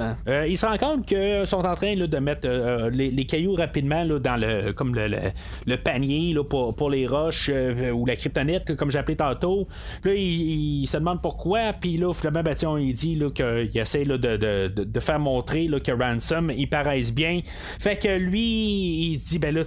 il 0.47 0.57
se 0.57 0.65
rend 0.65 0.77
compte 0.77 1.05
qu'ils 1.05 1.47
sont 1.47 1.65
en 1.65 1.75
train 1.75 1.95
de 1.95 2.17
mettre 2.17 2.47
les, 2.89 3.25
cailloux 3.25 3.55
rapidement 3.55 4.05
dans 4.05 4.37
le, 4.37 5.75
panier 5.77 6.35
pour, 6.49 6.89
les 6.89 7.07
roches 7.07 7.49
ou 7.93 8.05
la 8.05 8.15
kryptonite, 8.15 8.75
comme 8.75 8.91
appelé 8.95 9.17
tantôt. 9.17 9.67
Là, 10.03 10.13
il, 10.13 10.87
se 10.87 10.97
demande 10.97 11.21
pourquoi, 11.21 11.73
puis 11.73 11.97
là, 11.97 12.13
finalement, 12.13 12.43
ben, 12.43 12.55
on 12.65 12.77
il 12.77 12.93
dit 12.93 13.19
qu'il 13.33 13.77
essaie 13.79 14.03
de, 14.03 14.17
de, 14.17 14.99
faire 14.99 15.19
montrer 15.19 15.67
que 15.83 15.91
Ransom, 15.91 16.51
il 16.55 16.67
paraisse 16.67 17.13
bien. 17.13 17.41
Fait 17.79 17.97
que 17.97 18.09
lui, 18.17 19.13
il 19.13 19.17
dit 19.17 19.39
ben 19.39 19.53
là, 19.53 19.63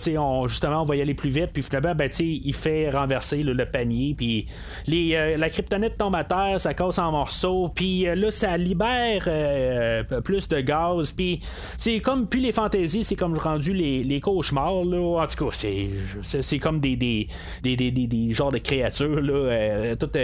justement, 0.48 0.82
on 0.82 0.84
va 0.84 0.96
y 0.96 1.02
aller 1.02 1.14
plus 1.14 1.30
vite, 1.30 1.50
puis 1.52 1.62
finalement, 1.62 1.94
ben, 1.94 2.10
il 2.18 2.54
fait 2.54 2.90
renverser 2.90 3.42
le 3.42 3.64
panier, 3.66 4.14
puis 4.16 4.46
euh, 4.88 5.36
la 5.36 5.50
kryptonite 5.50 5.96
tombe 5.96 6.14
à 6.14 6.24
terre, 6.24 6.60
ça 6.60 6.74
casse 6.74 6.98
en 6.98 7.12
morceaux, 7.12 7.70
puis 7.74 8.06
euh, 8.06 8.14
là, 8.14 8.30
ça 8.30 8.56
libère 8.56 9.24
euh, 9.26 10.02
plus 10.24 10.48
de 10.48 10.60
gaz, 10.60 11.12
puis 11.12 11.40
c'est 11.76 12.00
comme, 12.00 12.26
puis 12.26 12.40
les 12.40 12.52
fantaisies, 12.52 13.04
c'est 13.04 13.14
comme 13.14 13.38
rendu 13.38 13.72
les, 13.72 14.02
les 14.02 14.20
cauchemars, 14.20 14.84
là, 14.84 15.22
en 15.22 15.26
tout 15.26 15.44
cas, 15.44 15.50
c'est, 15.52 15.88
c'est, 16.22 16.58
comme 16.58 16.80
des, 16.80 16.96
des, 16.96 17.28
des, 17.62 17.76
des, 17.76 17.90
des, 17.90 18.34
genres 18.34 18.50
de 18.50 18.58
créatures, 18.58 19.20
là, 19.20 19.94
toutes 19.96 20.18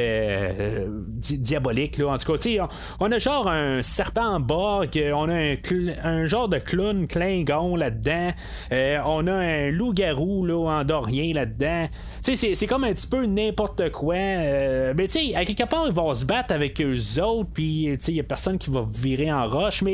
diaboliques, 1.21 1.99
là, 1.99 2.09
en 2.09 2.19
tout 2.19 2.33
cas, 2.33 2.66
on, 2.99 3.07
on, 3.07 3.12
a 3.12 3.19
genre 3.19 3.49
un 3.49 3.83
serpent 3.83 4.37
en 4.37 4.40
bas, 4.40 4.80
on 5.14 5.28
a 5.28 5.35
un, 5.35 5.57
un 6.02 6.26
genre 6.26 6.49
de 6.49 6.59
clown 6.59 7.07
Klingon 7.07 7.76
là-dedans, 7.76 8.30
euh, 8.73 8.99
on 9.04 9.26
a 9.26 9.33
un 9.33 9.71
loup-garou 9.71 10.47
là, 10.47 10.83
là-dedans. 10.85 11.88
C'est, 12.23 12.66
comme 12.66 12.85
un 12.85 12.92
petit 12.92 13.07
peu 13.07 13.26
n'importe 13.26 13.90
quoi. 13.90 14.14
Euh, 14.14 14.95
mais 14.97 15.09
tu 15.09 15.30
sais, 15.30 15.35
à 15.35 15.45
quelque 15.45 15.69
part, 15.69 15.87
ils 15.87 15.92
vont 15.92 16.14
se 16.14 16.25
battre 16.25 16.54
avec 16.54 16.80
eux 16.80 17.23
autres, 17.23 17.50
puis 17.52 17.97
il 18.07 18.14
y 18.14 18.21
a 18.21 18.23
personne 18.23 18.59
qui 18.59 18.71
va 18.71 18.87
virer 18.88 19.33
en 19.33 19.49
roche. 19.49 19.83
Mais 19.83 19.89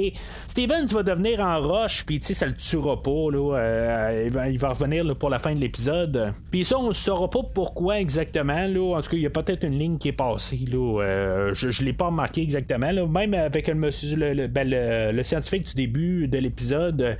Stevens 0.47 0.87
va 0.87 1.03
devenir 1.03 1.41
en 1.41 1.61
roche, 1.61 2.05
puis 2.07 2.21
ça 2.23 2.47
le 2.47 2.55
tuera 2.55 3.03
pas. 3.03 3.31
Là, 3.31 3.57
euh, 3.57 4.49
il, 4.51 4.59
va, 4.59 4.69
revenir 4.71 5.17
pour 5.17 5.31
la 5.31 5.39
fin 5.39 5.55
de 5.55 5.61
l'épisode. 5.61 6.33
Puis 6.51 6.65
ça, 6.65 6.79
on 6.79 6.89
ne 6.89 6.93
saura 6.93 7.29
pas 7.29 7.43
pourquoi 7.43 8.01
exactement. 8.01 8.67
Là. 8.67 8.97
En 8.97 9.01
tout 9.01 9.11
cas, 9.11 9.17
il 9.17 9.23
y 9.23 9.27
a 9.27 9.31
peut-être 9.31 9.65
une 9.65 9.79
ligne 9.79 9.99
qui 9.99 10.09
est 10.09 10.13
passée. 10.13 10.61
Là. 10.71 11.53
je 11.53 11.67
ne 11.67 11.87
l'ai 11.87 11.93
pas 11.93 12.07
remarqué 12.07 12.43
exactement. 12.43 12.91
Là. 12.91 13.07
Même 13.07 13.35
avec 13.35 13.69
le, 13.69 14.47
ben, 14.47 14.69
le 15.15 15.23
scientifique 15.23 15.67
du 15.67 15.75
début 15.75 16.29
de 16.29 16.39
l'épisode. 16.39 17.17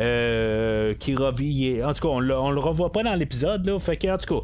Euh, 0.00 0.94
qui 0.94 1.14
revit. 1.14 1.82
En 1.84 1.92
tout 1.92 2.08
cas, 2.08 2.08
on, 2.08 2.30
on 2.30 2.50
le 2.50 2.60
revoit 2.60 2.92
pas 2.92 3.02
dans 3.02 3.14
l'épisode. 3.14 3.66
Là, 3.66 3.74
en 3.74 3.78
tout 3.78 3.92
cas, 3.92 4.40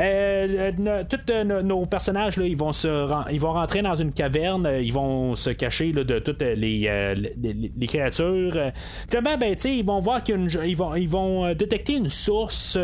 euh, 0.00 0.72
euh 0.78 1.04
tous 1.08 1.32
nos 1.64 1.86
personnages, 1.86 2.36
là, 2.36 2.46
ils, 2.46 2.56
vont 2.56 2.72
se 2.72 3.08
ils 3.32 3.40
vont 3.40 3.52
rentrer 3.52 3.82
dans 3.82 3.96
une 3.96 4.12
caverne, 4.12 4.68
ils 4.80 4.92
vont 4.92 5.34
se 5.36 5.50
cacher 5.50 5.92
là, 5.92 6.04
de 6.04 6.18
toutes 6.18 6.42
les, 6.42 6.90
créatures. 7.88 8.58
Finalement, 9.08 9.38
ben, 9.38 9.56
ils 9.64 9.84
vont 9.84 10.00
voir 10.00 10.22
qu'ils 10.22 10.76
vont, 10.76 10.94
ils 10.94 11.08
vont 11.08 11.54
détecter 11.54 11.94
une 11.94 12.10
source 12.10 12.78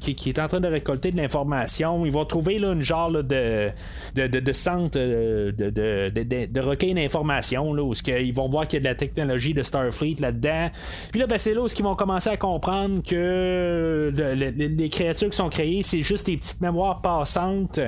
qui, 0.00 0.14
qui, 0.14 0.28
est 0.28 0.38
en 0.38 0.48
train 0.48 0.60
de 0.60 0.68
récolter 0.68 1.10
de 1.10 1.16
l'information. 1.16 2.06
Ils 2.06 2.12
vont 2.12 2.24
trouver 2.24 2.58
là, 2.58 2.72
une 2.72 2.82
genre 2.82 3.10
de, 3.10 3.70
de, 4.14 4.26
de, 4.26 4.52
centre 4.52 4.98
de, 4.98 5.50
de, 5.50 6.60
recueil 6.60 6.94
d'informations 6.94 7.70
où 7.70 7.92
ils 8.08 8.34
vont 8.34 8.48
voir 8.48 8.68
qu'il 8.68 8.78
y 8.78 8.80
a 8.80 8.84
de 8.84 8.88
la 8.88 8.94
technologie 8.94 9.54
de 9.54 9.62
Starfleet 9.62 10.16
là-dedans. 10.20 10.70
Puis 11.10 11.20
là, 11.20 11.26
ben, 11.26 11.38
c'est 11.40 11.54
là 11.54 11.62
où 11.62 11.66
ils 11.66 11.82
vont 11.82 11.96
commencer 11.96 12.28
à 12.28 12.36
comprendre 12.36 13.02
que 13.02 14.12
les 14.14 14.88
créatures 14.90 15.30
qui 15.30 15.36
sont 15.36 15.48
créées, 15.48 15.82
c'est 15.82 16.02
juste 16.02 16.26
des 16.26 16.36
petites 16.36 16.60
mémoires 16.60 17.00
passantes. 17.00 17.80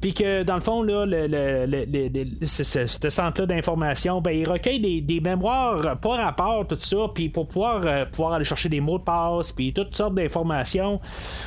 Puis 0.00 0.14
que 0.14 0.42
dans 0.42 0.54
le 0.54 0.60
fond, 0.60 0.82
là, 0.82 1.06
ce, 2.46 3.10
centre-là 3.10 3.46
d'information, 3.46 4.20
ben, 4.20 4.30
il 4.30 4.48
recueille 4.48 5.02
des, 5.02 5.20
mémoires 5.20 5.98
par 5.98 6.16
rapport, 6.16 6.66
tout 6.66 6.76
ça, 6.76 6.96
puis 7.14 7.28
pour 7.28 7.48
pouvoir, 7.48 7.80
euh, 7.84 8.04
pouvoir 8.06 8.34
aller 8.34 8.44
chercher 8.44 8.68
des 8.68 8.80
mots 8.80 8.98
de 8.98 9.04
passe, 9.04 9.52
puis 9.52 9.72
toutes 9.72 9.94
sortes 9.94 10.14
d'informations 10.14 11.00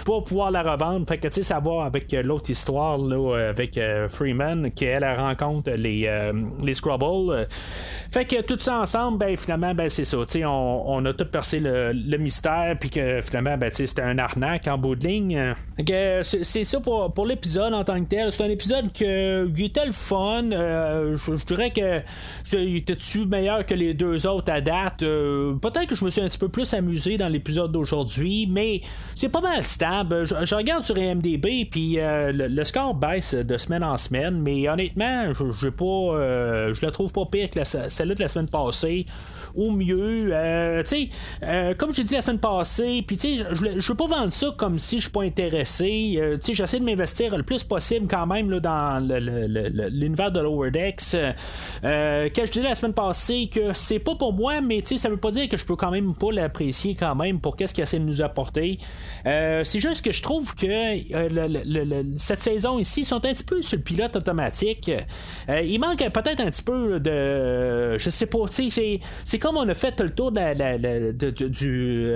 pour 0.06 0.24
pouvoir 0.24 0.52
la 0.52 0.64
revendre. 0.64 1.08
Fait 1.08 1.18
que 1.18 1.28
tu 1.28 1.36
sais, 1.36 1.44
ça 1.44 1.60
va 1.60 1.86
avec 1.86 2.14
euh, 2.14 2.22
l'autre 2.22 2.50
histoire 2.50 2.98
là, 2.98 3.50
avec 3.50 3.78
euh, 3.78 4.08
Freeman, 4.10 4.72
qu'elle 4.72 5.06
rencontre 5.06 5.72
les, 5.72 6.10
les 6.62 6.74
Scrubbles. 6.74 7.48
Fait 8.12 8.26
que 8.26 8.42
tout 8.42 8.60
ça 8.60 8.80
ensemble, 8.80 9.18
ben 9.18 9.36
finalement, 9.38 9.74
ben 9.74 9.90
c'est 9.90 10.06
ça. 10.06 10.18
On, 10.46 10.84
on 10.86 11.06
a 11.06 11.14
tout 11.14 11.26
le, 11.54 12.18
mystère, 12.18 12.76
puis 12.80 12.90
que 12.90 13.22
finalement, 13.22 13.58
ben, 13.58 13.70
c'était 13.72 14.02
un 14.02 14.18
arnaque 14.18 14.68
en 14.68 14.78
bout 14.78 14.96
de 14.96 15.08
ligne. 15.08 15.56
c'est 16.24 16.64
ça 16.64 16.80
pour, 16.80 17.14
pour 17.14 17.26
l'épisode 17.26 17.74
en 17.74 17.84
tant 17.84 18.00
que 18.04 18.10
tel. 18.10 18.32
C'est 18.32 18.44
un 18.44 18.50
épisode 18.50 18.92
que 18.92 19.48
il 19.56 19.66
était 19.66 19.86
le 19.86 19.92
fun. 19.92 20.52
Euh, 20.52 21.16
je, 21.18 21.46
dirais 21.46 21.72
que 21.72 22.02
il 22.54 22.78
était-tu 22.78 23.26
meilleur 23.26 23.66
que 23.66 23.74
les 23.74 23.94
deux 23.94 24.28
autres 24.28 24.52
à 24.52 24.62
date? 24.62 25.04
Euh, 25.04 25.54
peut-être 25.56 25.88
que 25.88 25.96
je 25.96 26.06
me 26.06 26.10
suis 26.10 26.22
un 26.22 26.28
petit 26.28 26.38
peu 26.38 26.50
plus 26.50 26.74
amusé 26.74 27.18
dans 27.18 27.28
l'épisode 27.28 27.72
d'aujourd'hui, 27.72 28.48
mais 28.50 28.82
c'est 29.16 29.30
pas 29.30 29.42
mal 29.42 29.64
stable. 29.64 30.26
Je, 30.26 30.56
regarde 30.56 30.84
sur 30.84 30.98
IMDB, 30.98 31.66
puis 31.70 32.00
euh, 32.00 32.32
le, 32.32 32.64
score 32.64 32.94
baisse 32.94 33.34
de 33.34 33.58
semaine 33.58 33.84
en 33.84 33.98
semaine, 33.98 34.42
mais 34.42 34.68
honnêtement, 34.68 35.34
je, 35.34 35.70
pas, 35.70 36.74
je 36.74 36.86
la 36.86 36.92
trouve 36.92 37.12
pas 37.12 37.26
pire 37.26 37.50
que 37.50 37.64
celle-là 37.64 38.16
de 38.16 38.22
la 38.22 38.28
semaine 38.28 38.50
passée 38.50 39.06
au 39.58 39.72
mieux. 39.72 40.32
tu 40.86 41.10
sais, 41.42 41.76
comme 41.78 41.94
j'ai 41.94 42.04
dit 42.04 42.14
la 42.14 42.22
semaine 42.22 42.40
passée, 42.40 43.04
puis 43.06 43.18
tu 43.18 43.38
sais, 43.38 43.46
je, 43.52 43.80
je 43.80 43.88
veux 43.88 43.98
pas 43.98 44.08
vendre 44.08 44.32
ça 44.32 44.54
comme 44.58 44.80
si 44.80 44.98
je 44.98 45.04
suis 45.04 45.12
pas 45.12 45.24
intéressé. 45.24 46.20
tu 46.20 46.38
sais, 46.42 46.54
j'essaie 46.54 46.80
de 46.80 46.86
m'investir 46.86 47.36
le 47.36 47.44
plus 47.44 47.64
possible 47.64 48.08
quand 48.08 48.26
même 48.26 48.50
là, 48.50 48.60
dans 48.60 49.00
l'univers 49.00 50.32
de 50.32 50.40
Lower 50.40 50.72
Decks. 50.72 51.16
Euh, 51.84 52.30
quand 52.36 52.46
je 52.46 52.52
disais 52.52 52.64
la 52.64 52.76
semaine 52.76 52.94
passée 52.94 53.50
que 53.54 53.74
c'est 53.74 54.00
pas 54.00 54.16
pour 54.16 54.34
moi, 54.34 54.62
mais 54.62 54.84
ça 54.84 55.10
veut 55.10 55.18
pas 55.18 55.32
dire 55.32 55.50
que 55.50 55.58
je 55.58 55.66
peux 55.66 55.76
quand 55.76 55.92
même 55.92 56.14
pas 56.16 56.32
l'apprécier 56.32 56.96
quand 56.96 57.16
même 57.16 57.40
pour 57.40 57.56
qu'est-ce 57.56 57.74
qu'il 57.74 57.84
essaie 57.84 58.00
de 58.00 58.04
nous 58.04 58.22
apporter. 58.22 58.78
Euh, 59.26 59.64
c'est 59.64 59.80
juste 59.80 60.04
que 60.04 60.12
je 60.12 60.22
trouve 60.22 60.56
que 60.56 60.66
euh, 60.68 62.04
cette 62.18 62.42
saison 62.42 62.80
ici 62.80 63.04
sont 63.04 63.18
un 63.18 63.34
petit 63.34 63.44
peu 63.44 63.62
sur 63.62 63.78
le 63.78 63.84
pilote 63.84 64.16
automatique. 64.16 64.92
Euh, 65.50 65.62
il 65.62 65.80
manque 65.80 66.00
peut-être 66.00 66.40
un 66.40 66.50
petit 66.50 66.64
peu 66.64 67.00
de. 67.00 67.98
Je 67.98 68.10
sais 68.10 68.26
pas, 68.26 68.40
c'est, 68.50 69.00
c'est 69.26 69.40
comme 69.40 69.47
on 69.56 69.68
a 69.68 69.74
fait 69.74 70.00
le 70.00 70.10
tour 70.10 70.32
de, 70.32 71.12
du, 71.48 72.14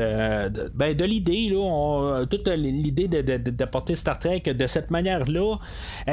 ben, 0.74 0.96
de 0.96 1.06
l'idée, 1.06 1.50
là, 1.50 2.26
toute 2.26 2.48
l'idée 2.48 3.08
d'apporter 3.08 3.96
Star 3.96 4.20
Trek 4.20 4.44
de 4.46 4.68
cette 4.68 4.92
manière-là. 4.92 5.58
on 6.08 6.12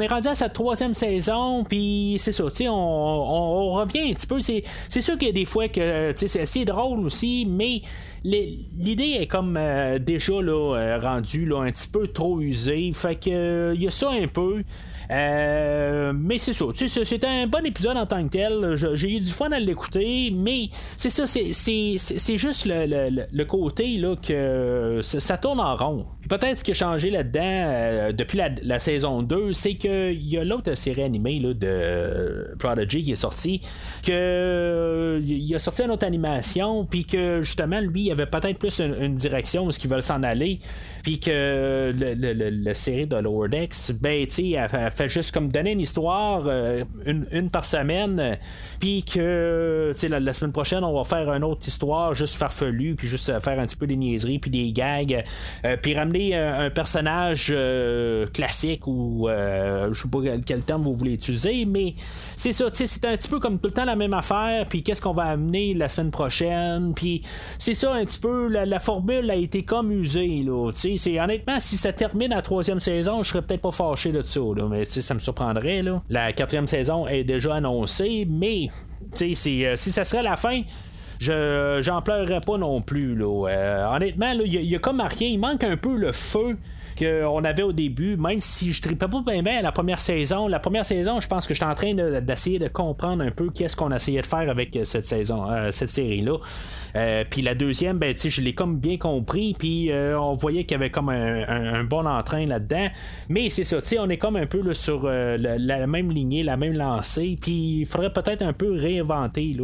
est 0.00 0.06
rendu 0.06 0.28
à 0.28 0.34
cette 0.34 0.52
troisième 0.52 0.94
saison, 0.94 1.64
puis 1.64 2.16
c'est 2.18 2.32
ça, 2.32 2.44
on, 2.70 3.70
revient 3.72 4.10
un 4.10 4.14
petit 4.14 4.26
peu. 4.26 4.40
C'est, 4.40 5.00
sûr 5.00 5.16
qu'il 5.18 5.28
y 5.28 5.30
a 5.30 5.34
des 5.34 5.44
fois 5.44 5.68
que 5.68 6.12
c'est 6.14 6.40
assez 6.40 6.64
drôle 6.64 7.00
aussi, 7.00 7.46
mais 7.48 7.82
l'idée 8.24 9.18
est 9.20 9.26
comme 9.26 9.56
euh, 9.56 9.98
déjà 9.98 10.32
euh, 10.32 10.98
rendue 11.00 11.52
un 11.54 11.70
petit 11.70 11.88
peu 11.88 12.08
trop 12.08 12.40
usée. 12.40 12.90
Fait 12.94 13.16
que 13.16 13.30
euh, 13.30 13.74
il 13.74 13.82
y 13.82 13.86
a 13.86 13.90
ça 13.90 14.10
un 14.10 14.26
peu. 14.26 14.62
Euh, 15.10 16.12
mais 16.14 16.38
c'est 16.38 16.52
ça, 16.52 16.66
c'était 16.74 17.26
un 17.26 17.46
bon 17.46 17.64
épisode 17.64 17.96
en 17.96 18.06
tant 18.06 18.22
que 18.24 18.28
tel. 18.28 18.74
J'ai 18.94 19.16
eu 19.16 19.20
du 19.20 19.30
fun 19.30 19.50
à 19.52 19.58
l'écouter, 19.58 20.30
mais 20.34 20.68
c'est 20.96 21.10
ça, 21.10 21.26
c'est 21.26 22.36
juste 22.36 22.66
le, 22.66 23.44
côté 23.44 23.96
là, 23.96 24.16
que 24.16 25.00
ça, 25.02 25.38
tourne 25.38 25.60
en 25.60 25.76
rond. 25.76 26.06
Peut-être 26.28 26.58
ce 26.58 26.64
qui 26.64 26.72
a 26.72 26.74
changé 26.74 27.10
là-dedans 27.10 27.40
euh, 27.42 28.12
depuis 28.12 28.38
la, 28.62 28.78
saison 28.78 29.22
2, 29.22 29.52
c'est 29.52 29.74
qu'il 29.74 30.26
y 30.26 30.36
a 30.36 30.44
l'autre 30.44 30.74
série 30.74 31.02
animée 31.02 31.38
là, 31.38 31.54
de 31.54 32.54
Prodigy 32.58 33.02
qui 33.02 33.12
est 33.12 33.16
sortie, 33.16 33.60
que 34.04 35.20
il 35.24 35.54
a 35.54 35.58
sorti 35.58 35.82
une 35.82 35.90
autre 35.90 36.06
animation, 36.06 36.84
puis 36.84 37.04
que 37.04 37.42
justement, 37.42 37.80
lui, 37.80 38.02
il 38.02 38.12
avait 38.12 38.26
peut-être 38.26 38.58
plus 38.58 38.80
une, 38.80 39.14
direction 39.14 39.64
où 39.64 39.72
ce 39.72 39.78
qu'ils 39.78 39.90
veulent 39.90 40.02
s'en 40.02 40.22
aller, 40.22 40.58
puis 41.02 41.18
que 41.18 41.94
la 41.98 42.74
série 42.74 43.06
de 43.06 43.16
Lower 43.16 43.48
Decks, 43.48 43.92
ben, 44.00 44.26
tu 44.26 44.52
sais, 44.52 44.90
fait 44.90 45.08
juste 45.08 45.32
comme 45.32 45.48
donner 45.48 45.72
une 45.72 45.80
histoire, 45.80 46.44
euh, 46.46 46.84
une, 47.06 47.50
par 47.50 47.64
semaine, 47.64 48.38
puis 48.80 49.02
que 49.02 49.92
la, 50.08 50.20
la 50.20 50.32
semaine 50.32 50.52
prochaine, 50.52 50.84
on 50.84 50.94
va 50.94 51.04
faire 51.04 51.32
une 51.32 51.44
autre 51.44 51.66
histoire 51.66 52.14
juste 52.14 52.36
farfelue, 52.36 52.94
puis 52.94 53.08
juste 53.08 53.28
euh, 53.30 53.40
faire 53.40 53.58
un 53.58 53.66
petit 53.66 53.76
peu 53.76 53.86
des 53.86 53.96
niaiseries, 53.96 54.38
puis 54.38 54.50
des 54.50 54.72
gags, 54.72 55.24
euh, 55.64 55.76
puis 55.80 55.94
ramener 55.94 56.17
un, 56.34 56.70
personnage 56.70 57.54
classique 58.32 58.86
ou 58.86 59.28
je 59.28 60.00
sais 60.00 60.08
pas 60.08 60.18
quel, 60.44 60.62
terme 60.62 60.82
vous 60.82 60.94
voulez 60.94 61.14
utiliser, 61.14 61.64
mais 61.64 61.94
c'est 62.36 62.52
ça, 62.52 62.66
c'est 62.72 63.04
un 63.04 63.16
petit 63.16 63.28
peu 63.28 63.40
comme 63.40 63.58
tout 63.58 63.68
le 63.68 63.74
temps 63.74 63.84
la 63.84 63.96
même 63.96 64.12
affaire, 64.12 64.66
puis 64.68 64.82
qu'est-ce 64.82 65.00
qu'on 65.00 65.14
va 65.14 65.24
amener 65.24 65.74
la 65.74 65.88
semaine 65.88 66.10
prochaine, 66.10 66.92
puis 66.94 67.22
c'est 67.58 67.74
ça 67.74 67.92
un 67.92 68.04
petit 68.04 68.18
peu, 68.18 68.48
la, 68.48 68.78
formule 68.78 69.30
a 69.30 69.34
été 69.34 69.62
comme 69.64 69.90
usée, 69.92 70.42
là, 70.44 70.70
c'est 70.74 71.20
honnêtement, 71.20 71.60
si 71.60 71.76
ça 71.76 71.92
termine 71.92 72.30
la 72.30 72.42
troisième 72.42 72.80
saison, 72.80 73.22
je 73.22 73.30
serais 73.30 73.42
peut-être 73.42 73.62
pas 73.62 73.72
fâché 73.72 74.12
de 74.12 74.22
ça, 74.22 74.40
là, 74.56 74.68
mais 74.68 74.84
ça 74.84 75.14
me 75.14 75.18
surprendrait. 75.18 75.82
Là. 75.82 76.02
La 76.08 76.32
quatrième 76.32 76.68
saison 76.68 77.06
est 77.06 77.24
déjà 77.24 77.54
annoncée, 77.54 78.26
mais 78.28 78.70
euh, 79.22 79.76
si 79.76 79.92
ça 79.92 80.04
serait 80.04 80.22
la 80.22 80.36
fin, 80.36 80.62
je 81.18 81.80
j'en 81.82 82.02
pleurerais 82.02 82.40
pas 82.40 82.58
non 82.58 82.80
plus. 82.80 83.14
Là. 83.14 83.48
Euh, 83.48 83.96
honnêtement, 83.96 84.32
il 84.32 84.54
y, 84.54 84.74
a 84.74 84.78
comme 84.78 85.00
rien. 85.00 85.28
Il 85.28 85.38
manque 85.38 85.64
un 85.64 85.76
peu 85.76 85.96
le 85.96 86.12
feu 86.12 86.56
qu'on 86.98 87.44
avait 87.44 87.62
au 87.62 87.72
début, 87.72 88.16
même 88.16 88.40
si 88.40 88.72
je 88.72 88.82
tripais 88.82 89.06
pas 89.08 89.22
bien, 89.22 89.62
la 89.62 89.72
première 89.72 90.00
saison. 90.00 90.48
La 90.48 90.58
première 90.58 90.84
saison, 90.84 91.20
je 91.20 91.28
pense 91.28 91.46
que 91.46 91.54
j'étais 91.54 91.66
en 91.66 91.74
train 91.74 91.94
d'essayer 91.94 92.58
de, 92.58 92.68
comprendre 92.68 93.24
un 93.24 93.30
peu 93.30 93.50
qu'est-ce 93.50 93.76
qu'on 93.76 93.90
essayait 93.92 94.20
de 94.20 94.26
faire 94.26 94.48
avec 94.50 94.78
cette 94.84 95.06
saison, 95.06 95.50
euh, 95.50 95.72
cette 95.72 95.90
série-là. 95.90 96.38
Euh, 96.96 97.24
puis 97.28 97.42
la 97.42 97.54
deuxième, 97.54 97.98
ben, 97.98 98.14
je 98.16 98.40
l'ai 98.40 98.54
comme 98.54 98.78
bien 98.78 98.96
compris, 98.96 99.54
puis 99.58 99.90
euh, 99.90 100.18
on 100.18 100.34
voyait 100.34 100.64
qu'il 100.64 100.72
y 100.72 100.80
avait 100.80 100.90
comme 100.90 101.08
un, 101.08 101.84
bon 101.84 102.06
entrain 102.06 102.46
là-dedans. 102.46 102.88
Mais 103.28 103.50
c'est 103.50 103.64
ça, 103.64 103.78
on 104.00 104.08
est 104.08 104.18
comme 104.18 104.36
un 104.36 104.46
peu 104.46 104.58
sur 104.74 105.02
euh, 105.04 105.36
la, 105.38 105.86
même 105.86 106.10
lignée, 106.10 106.42
la 106.42 106.56
même 106.56 106.74
lancée, 106.74 107.38
puis 107.40 107.80
il 107.80 107.86
faudrait 107.86 108.12
peut-être 108.12 108.42
un 108.42 108.52
peu 108.52 108.72
réinventer 108.72 109.56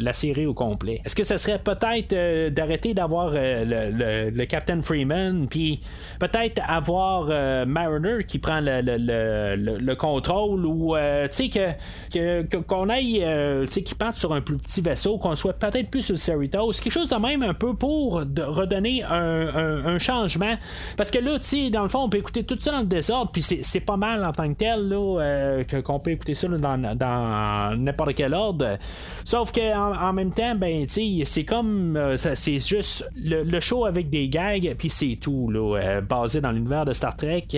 la 0.00 0.12
série 0.12 0.46
au 0.46 0.54
complet. 0.54 1.00
Est-ce 1.04 1.14
que 1.14 1.24
ça 1.24 1.38
serait 1.38 1.58
peut-être 1.58 2.50
d'arrêter 2.52 2.94
d'avoir 2.94 3.32
le, 3.34 4.44
Captain 4.44 4.82
Freeman, 4.82 5.46
puis 5.48 5.80
peut-être 6.20 6.53
avoir 6.66 7.26
Mariner 7.66 8.24
qui 8.26 8.38
prend 8.38 8.60
le, 8.60 9.94
contrôle, 9.94 10.66
ou 10.66 10.94
tu 10.96 11.50
sais, 11.50 11.76
que, 12.12 12.60
qu'on 12.62 12.88
aille, 12.88 13.24
tu 13.64 13.70
sais, 13.70 13.82
qui 13.82 13.94
parte 13.94 14.16
sur 14.16 14.32
un 14.32 14.40
plus 14.40 14.56
petit 14.56 14.80
vaisseau, 14.80 15.18
qu'on 15.18 15.36
soit 15.36 15.54
peut-être 15.54 15.90
plus 15.90 16.02
sur 16.02 16.14
le 16.36 16.46
quelque 16.48 16.90
chose 16.90 17.10
de 17.10 17.16
même 17.16 17.42
un 17.42 17.54
peu 17.54 17.74
pour 17.74 18.20
redonner 18.20 19.02
un, 19.02 19.98
changement. 19.98 20.56
Parce 20.96 21.10
que 21.10 21.18
là, 21.18 21.38
tu 21.38 21.46
sais, 21.46 21.70
dans 21.70 21.82
le 21.82 21.88
fond, 21.88 22.00
on 22.00 22.08
peut 22.08 22.18
écouter 22.18 22.44
tout 22.44 22.58
ça 22.58 22.72
dans 22.72 22.80
le 22.80 22.86
désordre, 22.86 23.30
puis 23.30 23.42
c'est 23.42 23.80
pas 23.80 23.96
mal 23.96 24.24
en 24.24 24.32
tant 24.32 24.48
que 24.52 24.58
tel, 24.58 24.88
là, 24.88 25.20
euh, 25.20 25.64
qu'on 25.82 26.00
peut 26.00 26.10
écouter 26.10 26.34
ça 26.34 26.48
dans, 26.48 27.76
n'importe 27.78 28.14
quel 28.14 28.34
ordre. 28.34 28.78
Sauf 29.24 29.52
qu'en 29.52 29.94
en, 29.94 30.12
même 30.12 30.32
temps, 30.32 30.54
ben, 30.54 30.86
tu 30.86 30.92
sais, 30.92 31.22
c'est 31.24 31.44
comme, 31.44 31.96
euh, 31.96 32.16
c'est 32.16 32.60
juste 32.60 33.08
le, 33.16 33.60
show 33.60 33.86
avec 33.86 34.10
des 34.10 34.28
gags, 34.28 34.74
puis 34.76 34.90
c'est 34.90 35.16
tout, 35.20 35.50
là, 35.50 35.78
euh, 35.78 36.00
basé 36.00 36.40
dans 36.44 36.52
l'univers 36.52 36.84
de 36.84 36.92
Star 36.92 37.16
Trek. 37.16 37.48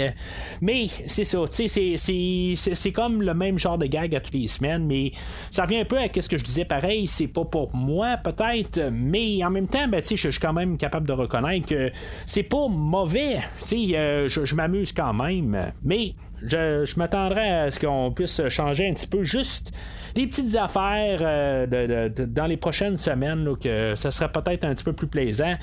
Mais 0.61 0.87
c'est 1.07 1.25
ça, 1.25 1.40
tu 1.51 1.68
sais, 1.68 2.55
c'est 2.57 2.92
comme 2.92 3.22
le 3.22 3.35
même 3.35 3.59
genre 3.59 3.79
de 3.79 3.87
gag 3.87 4.14
à 4.14 4.20
toutes 4.20 4.35
les 4.35 4.49
semaines, 4.49 4.87
mais 4.87 5.12
ça 5.51 5.64
revient 5.64 5.81
un 5.81 5.85
peu 5.85 5.99
à 5.99 6.09
ce 6.18 6.29
que 6.29 6.38
je 6.38 6.44
disais 6.44 6.64
pareil, 6.64 7.07
c'est 7.07 7.29
pas 7.29 7.44
pour 7.44 7.75
moi, 7.75 8.16
peut-être, 8.16 8.90
mais 8.92 9.44
en 9.44 9.51
même 9.51 9.68
temps, 9.68 9.88
ben, 9.88 10.03
je 10.03 10.14
suis 10.16 10.40
quand 10.40 10.53
même 10.53 10.79
capable 10.79 11.07
de 11.07 11.12
reconnaître 11.12 11.66
que 11.66 11.90
c'est 12.25 12.42
pas 12.42 12.68
mauvais. 12.68 13.38
Euh, 13.72 14.29
je, 14.29 14.55
m'amuse 14.55 14.92
quand 14.92 15.12
même. 15.12 15.72
Mais 15.83 16.14
je, 16.42 16.99
m'attendrais 16.99 17.51
à 17.51 17.70
ce 17.70 17.81
qu'on 17.81 18.12
puisse 18.12 18.49
changer 18.49 18.88
un 18.88 18.94
petit 18.94 19.07
peu 19.07 19.22
juste 19.22 19.72
des 20.14 20.27
petites 20.27 20.57
affaires 20.57 21.18
euh, 21.22 22.09
dans 22.09 22.46
les 22.46 22.57
prochaines 22.57 22.96
semaines, 22.96 23.57
que 23.61 23.94
ça 23.94 24.11
serait 24.11 24.31
peut-être 24.31 24.64
un 24.64 24.75
petit 24.75 24.85
peu 24.85 24.92
plus 24.92 25.09
plaisant. 25.09 25.57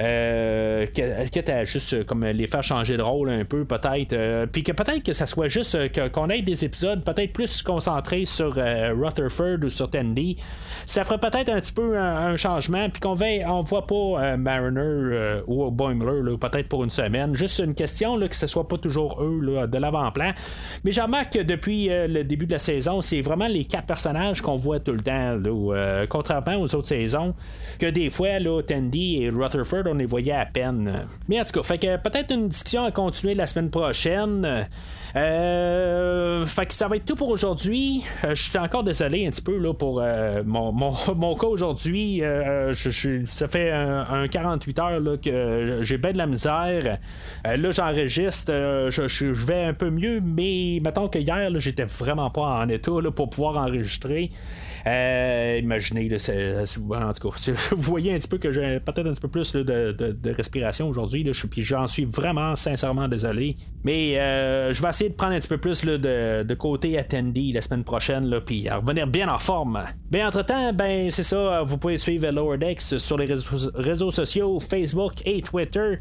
Euh, 0.00 0.86
que, 0.86 1.50
à 1.50 1.64
juste 1.64 1.92
euh, 1.92 2.04
comme 2.04 2.24
les 2.24 2.46
faire 2.46 2.62
changer 2.62 2.96
de 2.96 3.02
rôle 3.02 3.30
un 3.30 3.44
peu 3.44 3.64
peut-être 3.64 4.12
euh, 4.12 4.46
puis 4.46 4.62
que 4.62 4.70
peut-être 4.70 5.02
que 5.02 5.12
ça 5.12 5.26
soit 5.26 5.48
juste 5.48 5.76
qu'on 6.12 6.28
ait 6.28 6.40
des 6.40 6.64
épisodes 6.64 7.02
peut-être 7.02 7.32
plus 7.32 7.62
concentrés 7.62 8.24
sur 8.24 8.54
Rutherford 8.54 9.64
ou 9.64 9.70
sur 9.70 9.90
Tandy. 9.90 10.36
Ça 10.86 11.02
ferait 11.02 11.18
peut-être 11.18 11.48
un 11.48 11.60
petit 11.60 11.72
peu 11.72 11.98
un, 11.98 12.36
changement 12.36 12.88
puis 12.90 13.00
qu'on 13.00 13.16
on 13.48 13.62
voit 13.62 13.86
pas 13.86 14.36
Mariner 14.36 15.40
ou 15.48 15.68
Boimler 15.70 16.36
peut-être 16.38 16.68
pour 16.68 16.84
une 16.84 16.90
semaine. 16.90 17.34
Juste 17.34 17.58
une 17.58 17.74
question 17.74 18.18
que 18.20 18.36
ce 18.36 18.46
soit 18.46 18.68
pas 18.68 18.78
toujours 18.78 19.20
eux 19.22 19.66
de 19.66 19.78
l'avant-plan. 19.78 20.32
Mais 20.84 20.92
j'ai 20.92 21.00
remarqué 21.00 21.40
que 21.40 21.44
depuis 21.44 21.88
le 21.88 22.22
début 22.22 22.46
de 22.46 22.52
la 22.52 22.58
saison 22.58 23.00
c'est 23.00 23.20
vraiment 23.20 23.48
les 23.48 23.64
quatre 23.64 23.86
personnages 23.86 24.40
qu'on 24.42 24.56
voit 24.56 24.78
tout 24.78 24.92
le 24.92 25.02
temps 25.02 25.38
contrairement 26.08 26.56
aux 26.56 26.74
autres 26.74 26.86
saisons 26.86 27.34
que 27.80 27.86
des 27.86 28.10
fois 28.10 28.38
là, 28.38 28.62
Tandy 28.62 29.24
et 29.24 29.30
Rutherford 29.30 29.87
on 29.88 29.94
les 29.94 30.06
voyait 30.06 30.32
à 30.32 30.46
peine. 30.46 31.06
Mais 31.28 31.40
en 31.40 31.44
tout 31.44 31.52
cas, 31.52 31.62
fait 31.62 31.78
que 31.78 31.96
peut-être 31.96 32.32
une 32.32 32.48
discussion 32.48 32.84
à 32.84 32.90
continuer 32.90 33.34
la 33.34 33.46
semaine 33.46 33.70
prochaine. 33.70 34.68
Euh, 35.16 36.44
fait 36.46 36.66
que 36.66 36.74
ça 36.74 36.88
va 36.88 36.96
être 36.96 37.06
tout 37.06 37.14
pour 37.14 37.30
aujourd'hui. 37.30 38.04
Euh, 38.24 38.34
je 38.34 38.42
suis 38.50 38.58
encore 38.58 38.84
désolé 38.84 39.26
un 39.26 39.30
petit 39.30 39.42
peu 39.42 39.56
là, 39.56 39.72
pour 39.72 40.00
euh, 40.00 40.42
mon, 40.44 40.72
mon, 40.72 41.34
cas 41.36 41.46
aujourd'hui. 41.46 42.20
Je, 42.20 43.24
ça 43.26 43.48
fait 43.48 43.70
un, 43.70 44.28
48 44.28 44.78
heures 44.78 45.00
là, 45.00 45.16
que 45.16 45.80
j'ai 45.82 45.98
bien 45.98 46.12
de 46.12 46.18
la 46.18 46.26
misère. 46.26 46.98
là, 47.44 47.70
j'enregistre. 47.70 48.52
je, 48.90 49.46
vais 49.46 49.64
un 49.64 49.74
peu 49.74 49.90
mieux, 49.90 50.20
mais 50.20 50.80
mettons 50.82 51.08
que 51.08 51.18
hier, 51.18 51.50
j'étais 51.58 51.84
vraiment 51.84 52.30
pas 52.30 52.60
en 52.60 52.68
état 52.68 52.92
pour 53.14 53.30
pouvoir 53.30 53.56
enregistrer. 53.56 54.30
Euh, 54.88 55.58
imaginez, 55.62 56.08
en 56.10 57.12
tout 57.12 57.30
cas, 57.30 57.52
vous 57.72 57.82
voyez 57.82 58.14
un 58.14 58.18
petit 58.18 58.28
peu 58.28 58.38
que 58.38 58.50
j'ai 58.52 58.80
peut-être 58.80 59.06
un 59.06 59.12
petit 59.12 59.20
peu 59.20 59.28
plus 59.28 59.52
de, 59.52 60.32
respiration 60.32 60.88
aujourd'hui, 60.88 61.30
puis 61.50 61.62
j'en 61.62 61.86
suis 61.86 62.04
vraiment 62.04 62.56
sincèrement 62.56 63.06
désolé. 63.08 63.56
Mais 63.84 64.18
euh, 64.18 64.72
je 64.72 64.80
vais 64.80 64.88
essayer 64.88 65.10
de 65.10 65.14
prendre 65.14 65.34
un 65.34 65.40
petit 65.40 65.48
peu 65.48 65.58
plus 65.58 65.84
de, 65.84 66.54
côté 66.54 66.98
attendee 66.98 67.52
la 67.52 67.60
semaine 67.60 67.84
prochaine, 67.84 68.40
puis 68.44 68.68
revenir 68.68 69.06
bien 69.06 69.28
en 69.28 69.38
forme. 69.38 69.82
Mais 70.10 70.24
entre-temps, 70.24 70.72
ben 70.72 71.10
c'est 71.10 71.22
ça, 71.22 71.62
vous 71.62 71.76
pouvez 71.76 71.98
suivre 71.98 72.30
Lower 72.30 72.58
sur 72.78 73.18
les 73.18 73.26
réseaux, 73.74 74.10
sociaux, 74.10 74.58
Facebook 74.58 75.14
et 75.26 75.42
Twitter. 75.42 75.98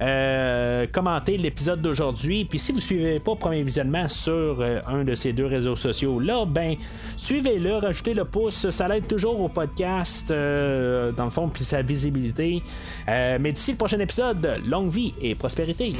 Euh, 0.00 0.86
commenter 0.92 1.36
l'épisode 1.38 1.82
d'aujourd'hui. 1.82 2.44
Puis 2.44 2.58
si 2.58 2.72
vous 2.72 2.80
suivez 2.80 3.18
pas 3.18 3.34
premier 3.34 3.62
visionnement 3.62 4.06
sur 4.06 4.64
un 4.86 5.02
de 5.02 5.14
ces 5.14 5.32
deux 5.32 5.46
réseaux 5.46 5.76
sociaux 5.76 6.20
là, 6.20 6.44
ben 6.46 6.76
suivez-le, 7.16 7.76
rajoutez 7.76 8.14
le 8.14 8.24
pouce, 8.28 8.70
ça 8.70 8.88
l'aide 8.88 9.06
toujours 9.06 9.40
au 9.40 9.48
podcast 9.48 10.28
dans 10.28 11.24
le 11.24 11.30
fond 11.30 11.48
puis 11.48 11.64
sa 11.64 11.82
visibilité. 11.82 12.62
mais 13.06 13.52
d'ici 13.52 13.72
le 13.72 13.76
prochain 13.76 13.98
épisode, 13.98 14.60
longue 14.64 14.90
vie 14.90 15.14
et 15.20 15.34
prospérité. 15.34 15.94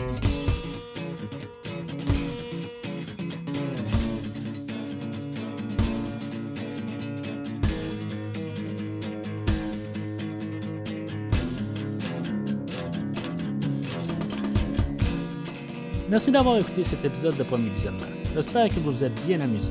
Merci 16.11 16.33
d'avoir 16.33 16.57
écouté 16.57 16.85
cet 16.85 17.05
épisode 17.05 17.37
de 17.37 17.43
Premier 17.43 17.69
Visionnement. 17.69 18.07
J'espère 18.35 18.69
que 18.69 18.81
vous 18.81 18.93
vous 18.93 19.05
êtes 19.05 19.27
bien 19.27 19.41
amusé. 19.41 19.71